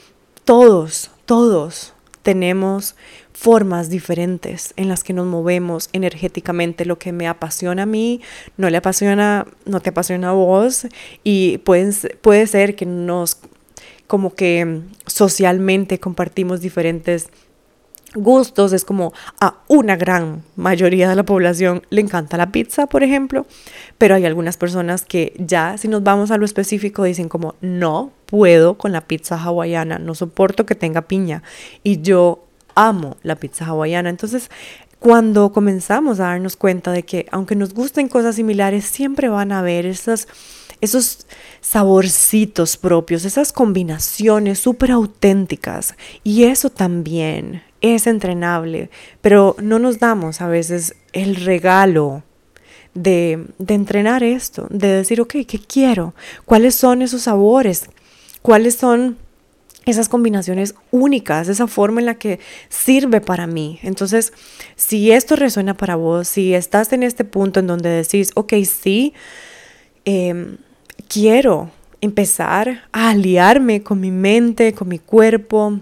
todos, 0.44 1.12
todos 1.26 1.94
tenemos 2.24 2.96
formas 3.42 3.90
diferentes 3.90 4.72
en 4.78 4.88
las 4.88 5.04
que 5.04 5.14
nos 5.14 5.26
movemos 5.26 5.90
energéticamente. 5.94 6.86
Lo 6.86 7.00
que 7.00 7.12
me 7.12 7.28
apasiona 7.28 7.84
a 7.84 7.86
mí 7.88 8.22
no 8.56 8.70
le 8.70 8.78
apasiona, 8.78 9.48
no 9.66 9.80
te 9.80 9.90
apasiona 9.90 10.30
a 10.30 10.34
vos 10.34 10.86
y 11.24 11.58
pueden, 11.58 11.92
puede 12.22 12.46
ser 12.46 12.76
que 12.76 12.86
nos 12.86 13.40
como 14.06 14.36
que 14.36 14.82
socialmente 15.08 16.00
compartimos 16.00 16.62
diferentes 16.62 17.30
gustos, 18.14 18.74
es 18.74 18.86
como 18.86 19.12
a 19.40 19.56
una 19.68 19.96
gran 19.96 20.44
mayoría 20.56 21.10
de 21.10 21.16
la 21.16 21.24
población 21.24 21.82
le 21.90 22.02
encanta 22.02 22.38
la 22.38 22.52
pizza, 22.52 22.86
por 22.86 23.02
ejemplo, 23.02 23.48
pero 23.98 24.14
hay 24.14 24.26
algunas 24.26 24.58
personas 24.58 25.04
que 25.04 25.34
ya 25.40 25.80
si 25.80 25.88
nos 25.88 26.04
vamos 26.04 26.30
a 26.30 26.38
lo 26.38 26.46
específico 26.46 27.06
dicen 27.06 27.28
como 27.28 27.56
no 27.62 28.12
puedo 28.28 28.78
con 28.78 28.92
la 28.92 29.02
pizza 29.02 29.42
hawaiana, 29.42 29.98
no 29.98 30.14
soporto 30.14 30.68
que 30.68 30.76
tenga 30.76 31.02
piña 31.04 31.42
y 31.84 32.02
yo 32.02 32.44
amo 32.76 33.18
la 33.24 33.36
pizza 33.36 33.66
hawaiana. 33.66 34.10
Entonces, 34.10 34.50
cuando 35.02 35.52
comenzamos 35.52 36.20
a 36.20 36.26
darnos 36.26 36.56
cuenta 36.56 36.92
de 36.92 37.02
que 37.04 37.26
aunque 37.32 37.56
nos 37.56 37.74
gusten 37.74 38.08
cosas 38.08 38.36
similares, 38.36 38.86
siempre 38.86 39.30
van 39.30 39.52
a 39.52 39.58
haber 39.58 39.88
esos 39.88 40.28
saborcitos 41.60 42.78
propios, 42.78 43.26
esas 43.26 43.52
combinaciones 43.52 44.60
súper 44.60 44.92
auténticas. 44.92 45.96
Y 46.24 46.44
eso 46.44 46.70
también 46.70 47.64
es 47.82 48.06
entrenable, 48.06 48.92
pero 49.22 49.56
no 49.60 49.80
nos 49.80 49.98
damos 49.98 50.40
a 50.40 50.48
veces 50.48 50.96
el 51.14 51.36
regalo 51.36 52.22
de, 52.94 53.48
de 53.58 53.74
entrenar 53.74 54.22
esto, 54.22 54.68
de 54.70 54.88
decir, 54.88 55.20
ok, 55.20 55.38
¿qué 55.48 55.60
quiero? 55.68 56.14
¿Cuáles 56.46 56.76
son 56.76 57.02
esos 57.02 57.24
sabores? 57.24 57.90
¿Cuáles 58.44 58.76
son 58.76 59.18
esas 59.86 60.10
combinaciones 60.10 60.76
únicas, 60.92 61.48
esa 61.48 61.68
forma 61.68 62.00
en 62.00 62.06
la 62.06 62.16
que 62.16 62.40
sirve 62.70 63.20
para 63.22 63.48
mí. 63.48 63.80
Entonces, 63.82 64.34
si 64.76 65.12
esto 65.12 65.36
resuena 65.36 65.76
para 65.76 65.96
vos, 65.96 66.28
si 66.28 66.54
estás 66.54 66.94
en 66.94 67.04
este 67.04 67.26
punto 67.26 67.60
en 67.60 67.68
donde 67.68 67.90
decís, 67.90 68.32
ok, 68.36 68.54
sí, 68.64 69.14
em, 70.06 70.58
quiero 71.08 71.72
empezar 72.00 72.84
a 72.92 73.10
aliarme 73.10 73.82
con 73.84 74.00
mi 74.00 74.12
mente, 74.12 74.74
con 74.74 74.88
mi 74.88 75.00
cuerpo, 75.00 75.80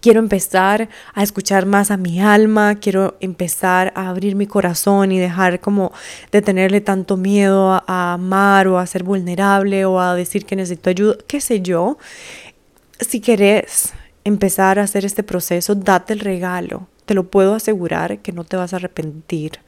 Quiero 0.00 0.20
empezar 0.20 0.88
a 1.12 1.22
escuchar 1.24 1.66
más 1.66 1.90
a 1.90 1.96
mi 1.96 2.20
alma, 2.20 2.76
quiero 2.76 3.16
empezar 3.20 3.92
a 3.96 4.08
abrir 4.08 4.36
mi 4.36 4.46
corazón 4.46 5.10
y 5.10 5.18
dejar 5.18 5.58
como 5.58 5.92
de 6.30 6.40
tenerle 6.40 6.80
tanto 6.80 7.16
miedo 7.16 7.72
a, 7.72 8.12
amar 8.12 8.68
o 8.68 8.78
a 8.78 8.86
ser 8.86 9.02
vulnerable 9.02 9.84
o 9.86 9.98
a 9.98 10.14
decir 10.14 10.46
que 10.46 10.54
necesito 10.54 10.90
ayuda, 10.90 11.16
qué 11.26 11.40
sé 11.40 11.62
yo. 11.62 11.98
Si 13.00 13.20
querés 13.20 13.92
empezar 14.24 14.78
a 14.78 14.82
hacer 14.82 15.04
este 15.04 15.22
proceso, 15.22 15.74
date 15.74 16.12
el 16.12 16.20
regalo. 16.20 16.88
Te 17.06 17.14
lo 17.14 17.30
puedo 17.30 17.54
asegurar 17.54 18.18
que 18.18 18.32
no 18.32 18.44
te 18.44 18.56
vas 18.56 18.72
a 18.72 18.76
arrepentir. 18.76 19.60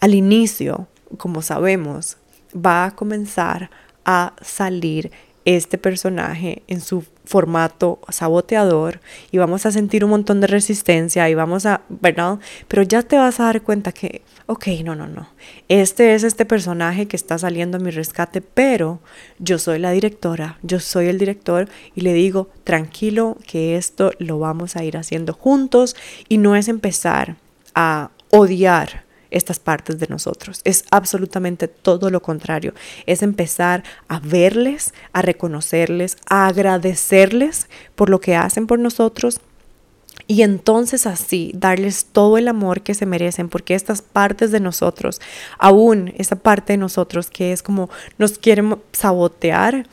Al 0.00 0.14
inicio, 0.14 0.88
como 1.16 1.42
sabemos, 1.42 2.18
va 2.54 2.84
a 2.84 2.96
comenzar 2.96 3.70
a 4.04 4.34
salir 4.42 5.12
este 5.44 5.78
personaje 5.78 6.62
en 6.68 6.80
su 6.80 7.04
formato 7.24 8.00
saboteador 8.08 9.00
y 9.30 9.38
vamos 9.38 9.64
a 9.64 9.72
sentir 9.72 10.04
un 10.04 10.10
montón 10.10 10.40
de 10.40 10.46
resistencia 10.46 11.28
y 11.28 11.34
vamos 11.34 11.66
a, 11.66 11.82
¿verdad? 11.88 12.38
Pero 12.68 12.82
ya 12.82 13.02
te 13.02 13.16
vas 13.16 13.40
a 13.40 13.44
dar 13.44 13.62
cuenta 13.62 13.92
que, 13.92 14.22
ok, 14.46 14.66
no, 14.84 14.94
no, 14.94 15.06
no, 15.06 15.28
este 15.68 16.14
es 16.14 16.24
este 16.24 16.44
personaje 16.44 17.06
que 17.06 17.16
está 17.16 17.38
saliendo 17.38 17.78
a 17.78 17.80
mi 17.80 17.90
rescate, 17.90 18.40
pero 18.40 19.00
yo 19.38 19.58
soy 19.58 19.78
la 19.78 19.92
directora, 19.92 20.58
yo 20.62 20.80
soy 20.80 21.06
el 21.06 21.18
director 21.18 21.68
y 21.94 22.02
le 22.02 22.12
digo, 22.12 22.50
tranquilo, 22.64 23.36
que 23.46 23.76
esto 23.76 24.12
lo 24.18 24.38
vamos 24.38 24.76
a 24.76 24.84
ir 24.84 24.96
haciendo 24.96 25.32
juntos 25.32 25.96
y 26.28 26.38
no 26.38 26.56
es 26.56 26.68
empezar 26.68 27.36
a 27.74 28.10
odiar 28.30 29.04
estas 29.32 29.58
partes 29.58 29.98
de 29.98 30.06
nosotros. 30.08 30.60
Es 30.64 30.84
absolutamente 30.90 31.68
todo 31.68 32.10
lo 32.10 32.22
contrario. 32.22 32.74
Es 33.06 33.22
empezar 33.22 33.82
a 34.08 34.20
verles, 34.20 34.94
a 35.12 35.22
reconocerles, 35.22 36.16
a 36.28 36.46
agradecerles 36.46 37.68
por 37.94 38.10
lo 38.10 38.20
que 38.20 38.36
hacen 38.36 38.66
por 38.66 38.78
nosotros 38.78 39.40
y 40.26 40.42
entonces 40.42 41.06
así 41.06 41.52
darles 41.54 42.06
todo 42.06 42.38
el 42.38 42.48
amor 42.48 42.82
que 42.82 42.94
se 42.94 43.06
merecen, 43.06 43.48
porque 43.48 43.74
estas 43.74 44.02
partes 44.02 44.50
de 44.50 44.60
nosotros, 44.60 45.20
aún 45.58 46.12
esa 46.16 46.36
parte 46.36 46.74
de 46.74 46.76
nosotros 46.76 47.28
que 47.28 47.52
es 47.52 47.62
como 47.62 47.90
nos 48.18 48.38
quieren 48.38 48.78
sabotear, 48.92 49.86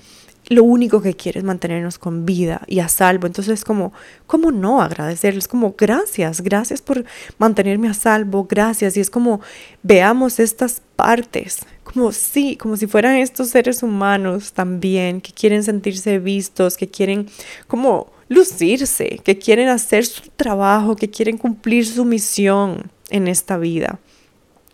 lo 0.50 0.64
único 0.64 1.02
que 1.02 1.14
quiere 1.14 1.40
es 1.40 1.46
mantenernos 1.46 2.00
con 2.00 2.26
vida 2.26 2.62
y 2.68 2.80
a 2.80 2.90
salvo. 2.90 3.28
Entonces, 3.28 3.64
como, 3.64 3.94
¿cómo 4.26 4.52
no 4.52 4.82
agradecerles? 4.82 5.48
Como, 5.48 5.76
gracias, 5.78 6.42
gracias 6.42 6.82
por 6.82 7.06
mantenerme 7.38 7.88
a 7.88 7.94
salvo, 7.94 8.46
gracias. 8.50 8.98
Y 8.98 9.00
es 9.00 9.10
como, 9.10 9.42
veamos 9.84 10.40
estas 10.40 10.82
partes, 10.96 11.60
como 11.84 12.12
sí, 12.12 12.58
como 12.58 12.76
si 12.76 12.88
fueran 12.88 13.16
estos 13.18 13.50
seres 13.50 13.84
humanos 13.84 14.54
también, 14.54 15.22
que 15.22 15.32
quieren 15.32 15.64
sentirse 15.64 16.20
vistos, 16.20 16.76
que 16.76 16.90
quieren 16.90 17.28
como 17.68 18.12
lucirse, 18.28 19.22
que 19.24 19.38
quieren 19.38 19.70
hacer 19.70 20.06
su 20.06 20.30
trabajo, 20.36 20.96
que 20.96 21.10
quieren 21.10 21.38
cumplir 21.38 21.86
su 21.86 22.06
misión 22.06 22.92
en 23.10 23.28
esta 23.28 23.58
vida 23.58 24.00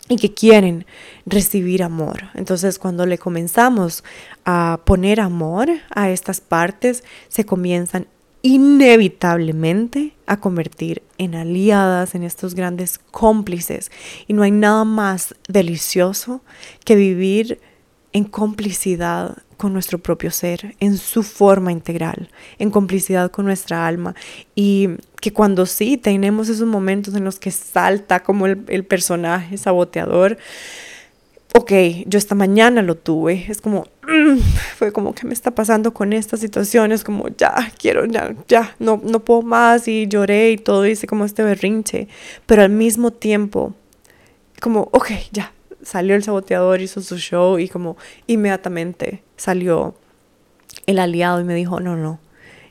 y 0.08 0.18
que 0.18 0.34
quieren 0.34 0.86
recibir 1.26 1.84
amor. 1.84 2.30
Entonces 2.36 2.80
cuando 2.80 3.06
le 3.06 3.18
comenzamos 3.18 4.04
a 4.46 4.80
poner 4.86 5.20
amor 5.20 5.70
a 5.90 6.10
estas 6.10 6.42
partes, 6.42 7.04
se 7.28 7.46
comienzan 7.46 8.08
inevitablemente 8.42 10.14
a 10.28 10.40
convertir 10.40 11.02
en 11.18 11.34
aliadas, 11.34 12.14
en 12.14 12.24
estos 12.24 12.54
grandes 12.54 13.00
cómplices. 13.10 13.90
Y 14.28 14.34
no 14.34 14.44
hay 14.44 14.52
nada 14.52 14.84
más 14.84 15.34
delicioso 15.48 16.42
que 16.84 16.96
vivir 16.96 17.60
en 18.14 18.24
complicidad 18.24 19.38
con 19.58 19.74
nuestro 19.74 19.98
propio 19.98 20.30
ser, 20.30 20.76
en 20.80 20.98
su 20.98 21.24
forma 21.24 21.72
integral, 21.72 22.30
en 22.60 22.70
complicidad 22.70 23.32
con 23.32 23.46
nuestra 23.46 23.88
alma. 23.88 24.14
Y 24.54 24.90
que 25.26 25.34
cuando 25.34 25.66
sí 25.66 25.98
tenemos 25.98 26.50
esos 26.50 26.68
momentos 26.68 27.16
en 27.16 27.24
los 27.24 27.40
que 27.40 27.50
salta 27.50 28.20
como 28.20 28.46
el, 28.46 28.86
personaje 28.86 29.58
saboteador, 29.58 30.38
ok, 31.56 31.72
yo 32.06 32.20
esta 32.20 32.36
mañana 32.36 32.84
lo 32.84 32.94
tuve, 32.94 33.48
es 33.50 33.60
como, 33.60 33.88
mm, 34.04 34.38
fue 34.78 34.92
como, 34.92 35.16
¿qué 35.16 35.26
me 35.26 35.34
está 35.34 35.50
pasando 35.50 35.96
con 35.96 36.14
esta 36.14 36.38
situación? 36.38 36.92
Es 36.92 37.04
como, 37.04 37.28
ya, 37.30 37.72
quiero, 37.80 38.06
ya, 38.06 38.36
ya, 38.48 38.76
no, 38.78 39.02
no 39.04 39.22
puedo 39.22 39.42
más 39.42 39.88
y 39.88 40.06
lloré 40.06 40.52
y 40.52 40.58
todo, 40.58 40.86
hice 40.86 41.08
como 41.08 41.26
este 41.26 41.42
berrinche, 41.42 42.08
pero 42.46 42.62
al 42.62 42.70
mismo 42.70 43.10
tiempo, 43.10 43.74
como, 44.62 44.90
ok, 44.92 45.10
ya, 45.32 45.54
salió 45.82 46.14
el 46.14 46.22
saboteador, 46.22 46.82
hizo 46.82 47.02
su 47.02 47.18
show 47.18 47.58
y 47.58 47.68
como 47.68 47.98
inmediatamente 48.28 49.24
salió 49.38 49.96
el 50.86 51.00
aliado 51.00 51.42
y 51.42 51.46
me 51.46 51.56
dijo, 51.56 51.80
no, 51.80 51.96
no, 51.96 52.20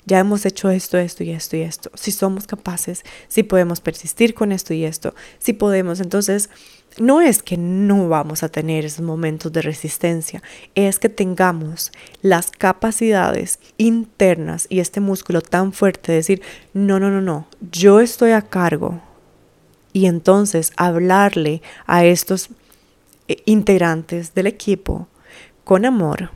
ya 0.06 0.18
hemos 0.18 0.44
hecho 0.44 0.70
esto, 0.70 0.98
esto 0.98 1.24
y 1.24 1.30
esto 1.30 1.56
y 1.56 1.62
esto. 1.62 1.90
Si 1.94 2.12
somos 2.12 2.46
capaces, 2.46 3.02
si 3.28 3.42
podemos 3.42 3.80
persistir 3.80 4.34
con 4.34 4.52
esto 4.52 4.74
y 4.74 4.84
esto, 4.84 5.14
si 5.38 5.52
podemos. 5.54 6.00
Entonces, 6.00 6.50
no 6.98 7.20
es 7.20 7.42
que 7.42 7.56
no 7.56 8.08
vamos 8.08 8.42
a 8.42 8.48
tener 8.48 8.84
esos 8.84 9.04
momentos 9.04 9.52
de 9.52 9.62
resistencia, 9.62 10.42
es 10.74 10.98
que 10.98 11.08
tengamos 11.08 11.90
las 12.22 12.50
capacidades 12.50 13.58
internas 13.78 14.66
y 14.68 14.80
este 14.80 15.00
músculo 15.00 15.40
tan 15.40 15.72
fuerte 15.72 16.12
de 16.12 16.18
decir, 16.18 16.42
no, 16.72 17.00
no, 17.00 17.10
no, 17.10 17.20
no, 17.20 17.48
yo 17.72 18.00
estoy 18.00 18.30
a 18.32 18.42
cargo. 18.42 19.00
Y 19.92 20.06
entonces 20.06 20.72
hablarle 20.76 21.62
a 21.86 22.04
estos 22.04 22.50
eh, 23.28 23.36
integrantes 23.44 24.34
del 24.34 24.46
equipo 24.46 25.08
con 25.64 25.84
amor, 25.84 26.30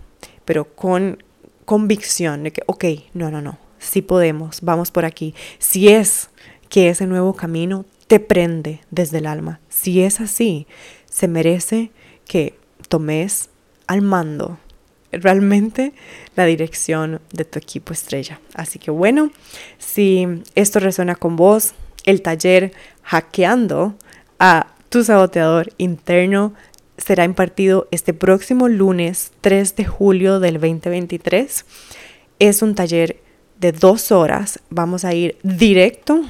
pero 0.45 0.65
con 0.65 1.23
convicción 1.69 2.45
de 2.45 2.51
que, 2.51 2.63
ok, 2.65 2.85
no, 3.13 3.31
no, 3.31 3.43
no, 3.43 3.59
sí 3.79 4.01
podemos, 4.01 4.63
vamos 4.63 4.91
por 4.91 5.05
aquí. 5.05 5.35
Si 5.59 5.89
es 5.89 6.31
que 6.71 6.89
ese 6.89 7.07
nuevo 7.07 7.35
camino 7.35 7.85
te 8.07 8.21
prende 8.21 8.81
desde 8.91 9.19
el 9.19 9.27
alma, 9.27 9.61
si 9.69 10.01
es 10.01 10.19
así, 10.23 10.67
se 11.05 11.29
merece 11.29 11.91
que 12.27 12.59
tomes 12.89 13.51
al 13.87 14.01
mando 14.01 14.59
realmente 15.13 15.93
la 16.37 16.47
dirección 16.47 17.21
de 17.35 17.45
tu 17.45 17.59
equipo 17.59 17.93
estrella. 17.93 18.41
Así 18.55 18.79
que 18.79 18.91
bueno, 18.91 19.31
si 19.77 20.27
esto 20.55 20.81
resuena 20.81 21.17
con 21.17 21.37
vos, 21.37 21.75
el 22.05 22.23
taller 22.23 22.73
hackeando 23.03 23.95
a 24.39 24.69
tu 24.89 25.05
saboteador 25.05 25.71
interno 25.77 26.55
será 26.99 27.25
impartido 27.25 27.89
este 27.91 28.13
próximo 28.13 28.69
lunes 28.69 29.33
3 29.41 29.77
de 29.77 29.85
julio 29.85 30.41
del 30.41 30.55
2023. 30.55 31.65
Es 32.39 32.63
un 32.63 32.75
taller 32.75 33.21
de 33.59 33.73
dos 33.73 34.13
horas. 34.13 34.61
Vamos 34.71 35.05
a 35.05 35.15
ir 35.15 35.39
directo 35.43 36.23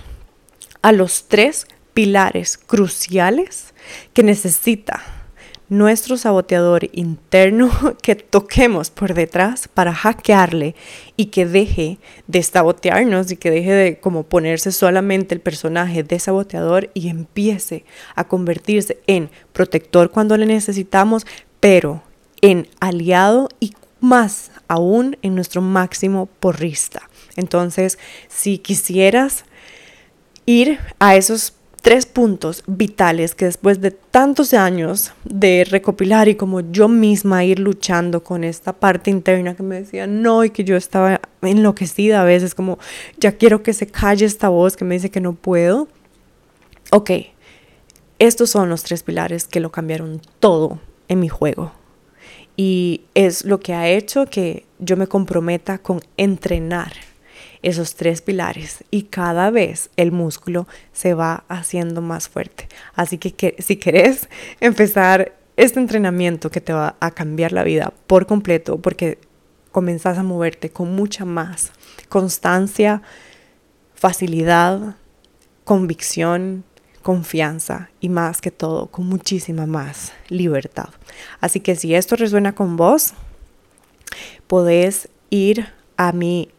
a 0.82 0.92
los 0.92 1.26
tres 1.28 1.66
pilares 1.94 2.56
cruciales 2.56 3.74
que 4.12 4.22
necesita 4.22 5.17
nuestro 5.68 6.16
saboteador 6.16 6.88
interno 6.92 7.70
que 8.02 8.14
toquemos 8.14 8.90
por 8.90 9.14
detrás 9.14 9.68
para 9.68 9.94
hackearle 9.94 10.74
y 11.16 11.26
que 11.26 11.46
deje 11.46 11.98
de 12.26 12.42
sabotearnos 12.42 13.30
y 13.30 13.36
que 13.36 13.50
deje 13.50 13.72
de 13.72 14.00
como 14.00 14.22
ponerse 14.24 14.72
solamente 14.72 15.34
el 15.34 15.40
personaje 15.40 16.02
de 16.02 16.18
saboteador 16.18 16.90
y 16.94 17.08
empiece 17.08 17.84
a 18.14 18.24
convertirse 18.24 18.98
en 19.06 19.30
protector 19.52 20.10
cuando 20.10 20.36
le 20.36 20.46
necesitamos, 20.46 21.26
pero 21.60 22.02
en 22.40 22.68
aliado 22.80 23.48
y 23.60 23.72
más 24.00 24.50
aún 24.68 25.16
en 25.22 25.34
nuestro 25.34 25.60
máximo 25.60 26.26
porrista. 26.26 27.08
Entonces, 27.36 27.98
si 28.28 28.58
quisieras 28.58 29.44
ir 30.46 30.78
a 30.98 31.16
esos 31.16 31.52
tres 31.88 32.04
puntos 32.04 32.64
vitales 32.66 33.34
que 33.34 33.46
después 33.46 33.80
de 33.80 33.92
tantos 33.92 34.52
años 34.52 35.14
de 35.24 35.64
recopilar 35.64 36.28
y 36.28 36.34
como 36.34 36.60
yo 36.60 36.86
misma 36.86 37.44
ir 37.44 37.58
luchando 37.58 38.22
con 38.22 38.44
esta 38.44 38.74
parte 38.74 39.10
interna 39.10 39.56
que 39.56 39.62
me 39.62 39.76
decía 39.76 40.06
no 40.06 40.44
y 40.44 40.50
que 40.50 40.64
yo 40.64 40.76
estaba 40.76 41.18
enloquecida 41.40 42.20
a 42.20 42.24
veces 42.24 42.54
como 42.54 42.78
ya 43.16 43.32
quiero 43.38 43.62
que 43.62 43.72
se 43.72 43.86
calle 43.86 44.26
esta 44.26 44.50
voz 44.50 44.76
que 44.76 44.84
me 44.84 44.96
dice 44.96 45.10
que 45.10 45.22
no 45.22 45.32
puedo. 45.32 45.88
Ok, 46.90 47.10
estos 48.18 48.50
son 48.50 48.68
los 48.68 48.82
tres 48.82 49.02
pilares 49.02 49.48
que 49.48 49.58
lo 49.58 49.72
cambiaron 49.72 50.20
todo 50.40 50.80
en 51.08 51.20
mi 51.20 51.30
juego. 51.30 51.72
Y 52.54 53.00
es 53.14 53.46
lo 53.46 53.60
que 53.60 53.72
ha 53.72 53.88
hecho 53.88 54.26
que 54.26 54.66
yo 54.78 54.98
me 54.98 55.06
comprometa 55.06 55.78
con 55.78 56.02
entrenar 56.18 56.92
esos 57.62 57.94
tres 57.94 58.22
pilares 58.22 58.84
y 58.90 59.04
cada 59.04 59.50
vez 59.50 59.90
el 59.96 60.12
músculo 60.12 60.66
se 60.92 61.14
va 61.14 61.44
haciendo 61.48 62.00
más 62.02 62.28
fuerte. 62.28 62.68
Así 62.94 63.18
que, 63.18 63.56
si 63.58 63.76
querés 63.76 64.28
empezar 64.60 65.34
este 65.56 65.80
entrenamiento 65.80 66.50
que 66.50 66.60
te 66.60 66.72
va 66.72 66.96
a 67.00 67.10
cambiar 67.10 67.52
la 67.52 67.64
vida 67.64 67.92
por 68.06 68.26
completo, 68.26 68.78
porque 68.80 69.18
comenzás 69.72 70.18
a 70.18 70.22
moverte 70.22 70.70
con 70.70 70.94
mucha 70.94 71.24
más 71.24 71.72
constancia, 72.08 73.02
facilidad, 73.94 74.96
convicción, 75.64 76.64
confianza 77.02 77.90
y 78.00 78.08
más 78.08 78.40
que 78.40 78.50
todo 78.50 78.86
con 78.86 79.06
muchísima 79.06 79.66
más 79.66 80.12
libertad. 80.28 80.90
Así 81.40 81.60
que 81.60 81.74
si 81.74 81.94
esto 81.94 82.16
resuena 82.16 82.54
con 82.54 82.76
vos, 82.76 83.14
podés 84.46 85.08
ir 85.30 85.68
a 85.96 86.12
mi 86.12 86.50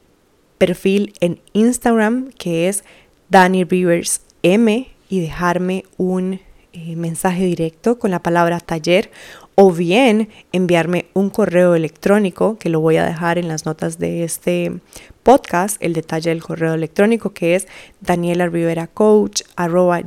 perfil 0.60 1.14
en 1.22 1.40
Instagram 1.54 2.30
que 2.38 2.70
es 2.70 2.84
Danny 3.30 3.64
Rivers 3.64 4.22
M 4.44 4.88
y 5.10 5.20
dejarme 5.20 5.86
un 5.98 6.42
eh, 6.74 6.96
mensaje 6.96 7.46
directo 7.46 7.98
con 7.98 8.12
la 8.12 8.22
palabra 8.22 8.60
taller 8.60 9.10
o 9.56 9.72
bien 9.72 10.30
enviarme 10.52 11.08
un 11.14 11.32
correo 11.32 11.74
electrónico 11.74 12.58
que 12.60 12.70
lo 12.70 12.80
voy 12.80 12.98
a 12.98 13.06
dejar 13.06 13.40
en 13.40 13.48
las 13.48 13.66
notas 13.66 13.98
de 13.98 14.24
este 14.24 14.80
podcast, 15.24 15.78
el 15.82 15.94
detalle 15.94 16.30
del 16.30 16.44
correo 16.44 16.76
electrónico 16.76 17.32
que 17.32 17.56
es 17.56 17.68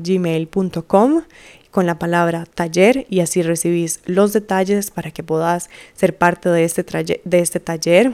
gmail.com 0.05 1.23
con 1.71 1.87
la 1.87 1.99
palabra 1.99 2.47
taller 2.47 3.07
y 3.11 3.21
así 3.21 3.43
recibís 3.43 4.01
los 4.05 4.33
detalles 4.33 4.91
para 4.91 5.11
que 5.11 5.23
puedas 5.23 5.69
ser 5.95 6.17
parte 6.17 6.49
de 6.49 6.65
este, 6.65 6.85
de 7.25 7.39
este 7.41 7.61
taller 7.61 8.13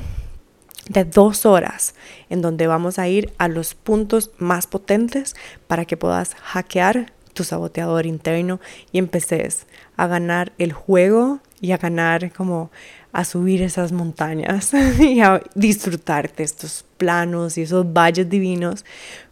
de 0.88 1.04
dos 1.04 1.46
horas 1.46 1.94
en 2.30 2.42
donde 2.42 2.66
vamos 2.66 2.98
a 2.98 3.08
ir 3.08 3.32
a 3.38 3.48
los 3.48 3.74
puntos 3.74 4.30
más 4.38 4.66
potentes 4.66 5.36
para 5.66 5.84
que 5.84 5.96
puedas 5.96 6.34
hackear 6.34 7.12
tu 7.34 7.44
saboteador 7.44 8.06
interno 8.06 8.58
y 8.90 8.98
empeces 8.98 9.66
a 9.96 10.06
ganar 10.06 10.52
el 10.58 10.72
juego 10.72 11.40
y 11.60 11.72
a 11.72 11.76
ganar 11.76 12.32
como 12.32 12.70
a 13.12 13.24
subir 13.24 13.62
esas 13.62 13.92
montañas 13.92 14.72
y 15.00 15.20
a 15.20 15.42
disfrutarte 15.54 16.42
estos 16.42 16.84
planos 16.96 17.56
y 17.56 17.62
esos 17.62 17.86
valles 17.92 18.28
divinos 18.28 18.84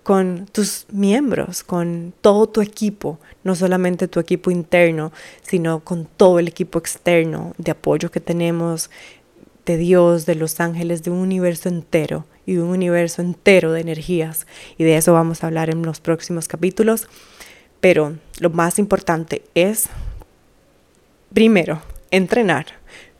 con 0.02 0.46
tus 0.52 0.86
miembros, 0.92 1.64
con 1.64 2.14
todo 2.20 2.48
tu 2.48 2.60
equipo, 2.60 3.18
no 3.42 3.56
solamente 3.56 4.06
tu 4.06 4.20
equipo 4.20 4.52
interno, 4.52 5.12
sino 5.42 5.80
con 5.80 6.06
todo 6.06 6.38
el 6.38 6.46
equipo 6.46 6.78
externo 6.78 7.54
de 7.58 7.72
apoyo 7.72 8.10
que 8.10 8.20
tenemos 8.20 8.88
de 9.66 9.76
Dios, 9.76 10.24
de 10.24 10.36
los 10.36 10.60
ángeles, 10.60 11.02
de 11.02 11.10
un 11.10 11.18
universo 11.18 11.68
entero 11.68 12.24
y 12.46 12.54
de 12.54 12.62
un 12.62 12.70
universo 12.70 13.20
entero 13.20 13.72
de 13.72 13.80
energías. 13.80 14.46
Y 14.78 14.84
de 14.84 14.96
eso 14.96 15.12
vamos 15.12 15.42
a 15.42 15.48
hablar 15.48 15.68
en 15.68 15.82
los 15.82 16.00
próximos 16.00 16.48
capítulos. 16.48 17.08
Pero 17.80 18.16
lo 18.38 18.50
más 18.50 18.78
importante 18.78 19.42
es, 19.54 19.88
primero, 21.34 21.82
entrenar 22.10 22.66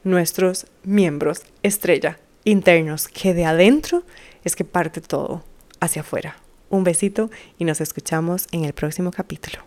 nuestros 0.05 0.67
miembros 0.85 1.43
estrella 1.63 2.19
internos, 2.47 3.09
que 3.09 3.35
de 3.35 3.45
adentro 3.45 4.05
es 4.45 4.57
que 4.57 4.65
parte 4.65 5.01
todo 5.01 5.45
hacia 5.81 6.03
afuera. 6.03 6.37
Un 6.71 6.85
besito 6.85 7.31
y 7.59 7.65
nos 7.65 7.81
escuchamos 7.81 8.47
en 8.53 8.65
el 8.65 8.73
próximo 8.73 9.11
capítulo. 9.11 9.66